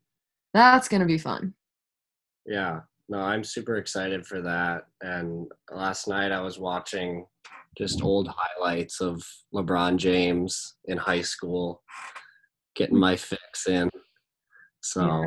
That's 0.53 0.87
gonna 0.87 1.05
be 1.05 1.17
fun. 1.17 1.53
Yeah. 2.45 2.81
No, 3.09 3.19
I'm 3.19 3.43
super 3.43 3.77
excited 3.77 4.25
for 4.25 4.41
that. 4.41 4.85
And 5.01 5.49
last 5.69 6.07
night 6.07 6.31
I 6.31 6.41
was 6.41 6.59
watching 6.59 7.25
just 7.77 8.03
old 8.03 8.29
highlights 8.35 8.99
of 9.01 9.23
LeBron 9.53 9.97
James 9.97 10.75
in 10.85 10.97
high 10.97 11.21
school, 11.21 11.83
getting 12.75 12.97
my 12.99 13.15
fix 13.15 13.67
in. 13.67 13.89
So 14.81 15.05
Yeah. 15.05 15.25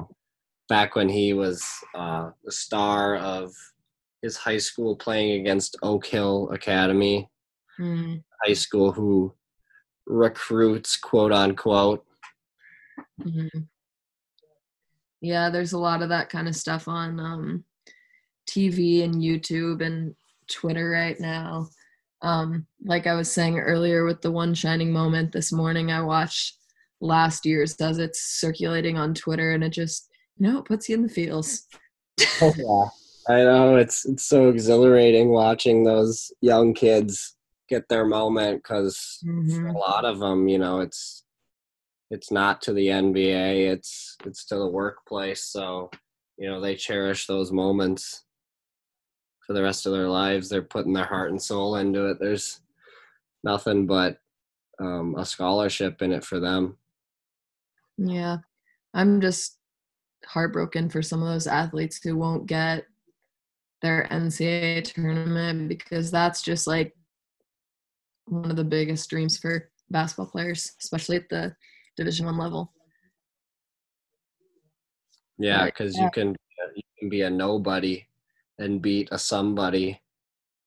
back 0.69 0.95
when 0.95 1.09
he 1.09 1.33
was 1.33 1.65
uh, 1.95 2.31
the 2.45 2.53
star 2.53 3.17
of 3.17 3.53
his 4.23 4.37
high 4.37 4.59
school 4.59 4.97
playing 4.97 5.41
against 5.41 5.77
Oak 5.83 6.07
Hill 6.07 6.51
Academy, 6.53 7.31
Mm. 7.79 8.23
high 8.45 8.53
school 8.55 8.93
who 8.93 9.35
recruits 10.07 10.97
quote 10.97 11.33
unquote. 11.33 12.05
hmm 13.23 13.47
Yeah, 15.21 15.51
there's 15.51 15.73
a 15.73 15.79
lot 15.79 16.03
of 16.03 16.09
that 16.11 16.29
kind 16.29 16.49
of 16.49 16.57
stuff 16.57 16.89
on 16.89 17.19
um, 17.19 17.65
TV 18.47 19.05
and 19.05 19.15
YouTube 19.15 19.85
and 19.85 20.15
Twitter 20.51 20.91
right 20.91 21.19
now. 21.19 21.69
Um, 22.23 22.67
like 22.85 23.07
I 23.07 23.15
was 23.15 23.31
saying 23.31 23.59
earlier 23.59 24.05
with 24.05 24.23
the 24.23 24.33
one 24.33 24.55
shining 24.55 24.93
moment 24.93 25.33
this 25.33 25.53
morning, 25.53 25.91
I 25.91 26.01
watched 26.01 26.57
last 27.01 27.45
year's 27.45 27.75
as 27.77 27.99
it's 27.99 28.21
circulating 28.41 28.97
on 28.97 29.15
Twitter, 29.15 29.53
and 29.53 29.63
it 29.63 29.71
just 29.71 30.09
you 30.39 30.47
know 30.47 30.59
it 30.59 30.65
puts 30.65 30.89
you 30.89 30.97
in 30.97 31.03
the 31.03 31.09
feels. 31.09 31.67
Oh, 32.41 32.55
yeah. 32.57 33.35
I 33.35 33.43
know 33.43 33.77
it's 33.77 34.05
it's 34.05 34.25
so 34.27 34.49
exhilarating 34.49 35.31
watching 35.31 35.83
those 35.83 36.33
young 36.41 36.75
kids 36.75 37.35
get 37.69 37.89
their 37.89 38.05
moment 38.05 38.63
because 38.63 39.25
Mhm. 39.25 39.75
a 39.75 39.79
lot 39.79 40.05
of 40.05 40.19
them, 40.21 40.49
you 40.49 40.59
know, 40.59 40.81
it's 40.81 41.25
it's 42.11 42.31
not 42.31 42.63
to 42.63 42.73
the 42.73 42.89
NBA, 42.89 43.73
it's 43.73 44.17
it's 44.25 44.45
to 44.47 44.57
the 44.57 44.69
workplace. 44.69 45.45
So 45.45 45.91
you 46.39 46.49
know 46.49 46.61
they 46.61 46.77
cherish 46.77 47.27
those 47.27 47.53
moments 47.53 48.25
for 49.47 49.53
the 49.53 49.63
rest 49.63 49.87
of 49.87 49.93
their 49.93 50.09
lives. 50.09 50.49
They're 50.49 50.63
putting 50.63 50.93
their 50.93 51.05
heart 51.07 51.31
and 51.31 51.41
soul 51.43 51.77
into 51.77 52.07
it. 52.07 52.19
There's 52.21 52.61
nothing 53.45 53.87
but 53.87 54.19
um, 54.81 55.15
a 55.17 55.25
scholarship 55.25 56.03
in 56.03 56.13
it 56.13 56.25
for 56.25 56.41
them. 56.41 56.79
Yeah, 57.99 58.39
I'm 58.95 59.21
just 59.21 59.59
heartbroken 60.27 60.89
for 60.91 61.03
some 61.03 61.23
of 61.23 61.29
those 61.29 61.47
athletes 61.47 62.01
who 62.03 62.17
won't 62.17 62.47
get 62.47 62.87
their 63.83 64.09
NCAA 64.11 64.83
tournament 64.83 65.69
because 65.69 66.11
that's 66.11 66.43
just 66.43 66.67
like 66.67 66.97
one 68.27 68.51
of 68.51 68.57
the 68.57 68.65
biggest 68.65 69.09
dreams 69.11 69.39
for 69.39 69.71
basketball 69.91 70.27
players, 70.27 70.73
especially 70.81 71.17
at 71.17 71.29
the 71.29 71.55
Division 71.97 72.27
One 72.27 72.39
level. 72.39 72.73
Yeah, 75.39 75.65
because 75.67 75.97
you 75.97 76.11
can 76.11 76.37
you 76.75 76.83
can 76.99 77.09
be 77.09 77.23
a 77.23 77.31
nobody 77.31 78.07
and 78.59 78.81
beat 78.81 79.09
a 79.11 79.19
somebody, 79.19 80.01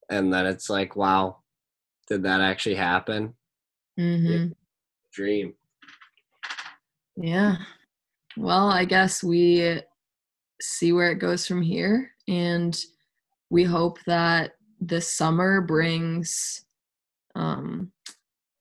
and 0.09 0.31
then 0.31 0.45
it's 0.45 0.69
like, 0.69 0.95
wow, 0.95 1.37
did 2.07 2.23
that 2.23 2.41
actually 2.41 2.75
happen? 2.75 3.33
Mm-hmm. 3.99 4.51
Dream. 5.13 5.53
Yeah. 7.15 7.57
Well, 8.35 8.69
I 8.69 8.85
guess 8.85 9.23
we 9.23 9.81
see 10.61 10.91
where 10.91 11.11
it 11.11 11.19
goes 11.19 11.47
from 11.47 11.61
here, 11.61 12.11
and 12.27 12.77
we 13.49 13.63
hope 13.63 13.99
that 14.05 14.51
this 14.79 15.11
summer 15.11 15.61
brings 15.61 16.65
um, 17.37 17.91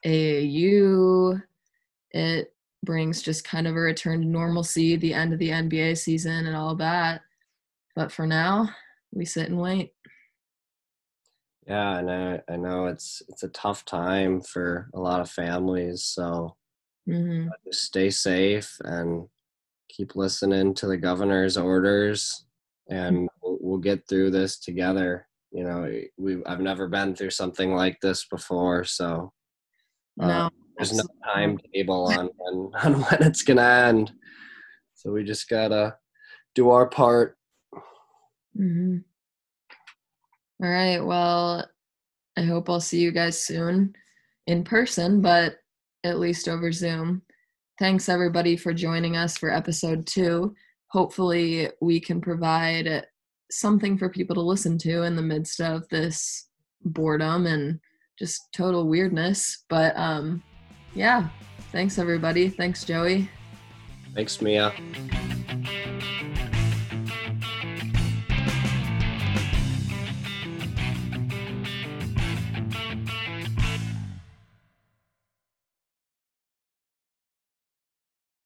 AAU. 0.04 1.40
It 2.12 2.54
brings 2.84 3.22
just 3.22 3.44
kind 3.44 3.66
of 3.66 3.74
a 3.74 3.80
return 3.80 4.20
to 4.20 4.26
normalcy, 4.26 4.96
the 4.96 5.14
end 5.14 5.32
of 5.32 5.38
the 5.38 5.50
NBA 5.50 5.98
season, 5.98 6.46
and 6.46 6.56
all 6.56 6.76
that. 6.76 7.22
But 7.94 8.12
for 8.12 8.26
now, 8.26 8.68
we 9.12 9.24
sit 9.24 9.48
and 9.48 9.58
wait. 9.58 9.92
Yeah, 11.66 11.98
and 11.98 12.10
I, 12.10 12.40
I 12.48 12.56
know 12.56 12.86
it's 12.86 13.22
it's 13.28 13.42
a 13.42 13.48
tough 13.48 13.84
time 13.84 14.40
for 14.40 14.88
a 14.94 15.00
lot 15.00 15.20
of 15.20 15.30
families. 15.30 16.04
So 16.04 16.56
hmm 17.06 17.48
just 17.64 17.84
stay 17.84 18.10
safe 18.10 18.76
and 18.84 19.28
keep 19.88 20.14
listening 20.14 20.74
to 20.74 20.87
the 20.87 20.96
governor's 20.96 21.56
orders, 21.56 22.44
and 22.88 23.29
we'll, 23.42 23.58
we'll 23.60 23.79
get 23.79 24.06
through 24.08 24.31
this 24.31 24.58
together. 24.58 25.27
You 25.53 25.65
know, 25.65 26.01
we 26.19 26.44
I've 26.44 26.61
never 26.61 26.88
been 26.88 27.15
through 27.15 27.31
something 27.31 27.75
like 27.75 27.99
this 28.01 28.27
before, 28.27 28.85
so 28.85 29.33
uh, 30.21 30.27
No, 30.27 30.51
there's 30.77 30.92
no 30.92 31.05
timetable 31.25 32.07
on 32.07 32.31
when 32.37 32.71
on 32.83 33.03
when 33.03 33.23
it's 33.23 33.42
gonna 33.42 33.63
end. 33.63 34.13
So 34.94 35.13
we 35.13 35.25
just 35.25 35.49
gotta 35.49 35.97
do 36.55 36.71
our 36.71 36.88
part. 36.88 37.37
hmm 38.57 38.99
All 40.63 40.69
right. 40.69 40.99
Well, 40.99 41.69
I 42.37 42.42
hope 42.42 42.69
I'll 42.69 42.81
see 42.81 43.01
you 43.01 43.13
guys 43.13 43.42
soon 43.42 43.94
in 44.47 44.65
person, 44.65 45.21
but 45.21 45.57
at 46.05 46.19
least 46.19 46.49
over 46.49 46.73
Zoom. 46.73 47.23
Thanks 47.79 48.09
everybody 48.09 48.57
for 48.57 48.73
joining 48.73 49.17
us 49.17 49.37
for 49.37 49.51
episode 49.51 50.07
two. 50.07 50.55
Hopefully, 50.88 51.69
we 51.81 52.01
can 52.01 52.21
provide 52.21 53.07
something 53.51 53.97
for 53.99 54.09
people 54.09 54.35
to 54.35 54.40
listen 54.40 54.79
to 54.79 55.03
in 55.03 55.17
the 55.17 55.23
midst 55.23 55.61
of 55.61 55.88
this 55.88 56.49
boredom 56.85 57.47
and 57.47 57.81
just 58.19 58.53
total 58.53 58.88
weirdness. 58.88 59.65
But 59.69 59.97
um, 59.97 60.42
yeah, 60.94 61.29
thanks 61.73 61.99
everybody. 61.99 62.49
Thanks, 62.49 62.85
Joey. 62.85 63.31
Thanks, 64.15 64.40
Mia. 64.40 64.73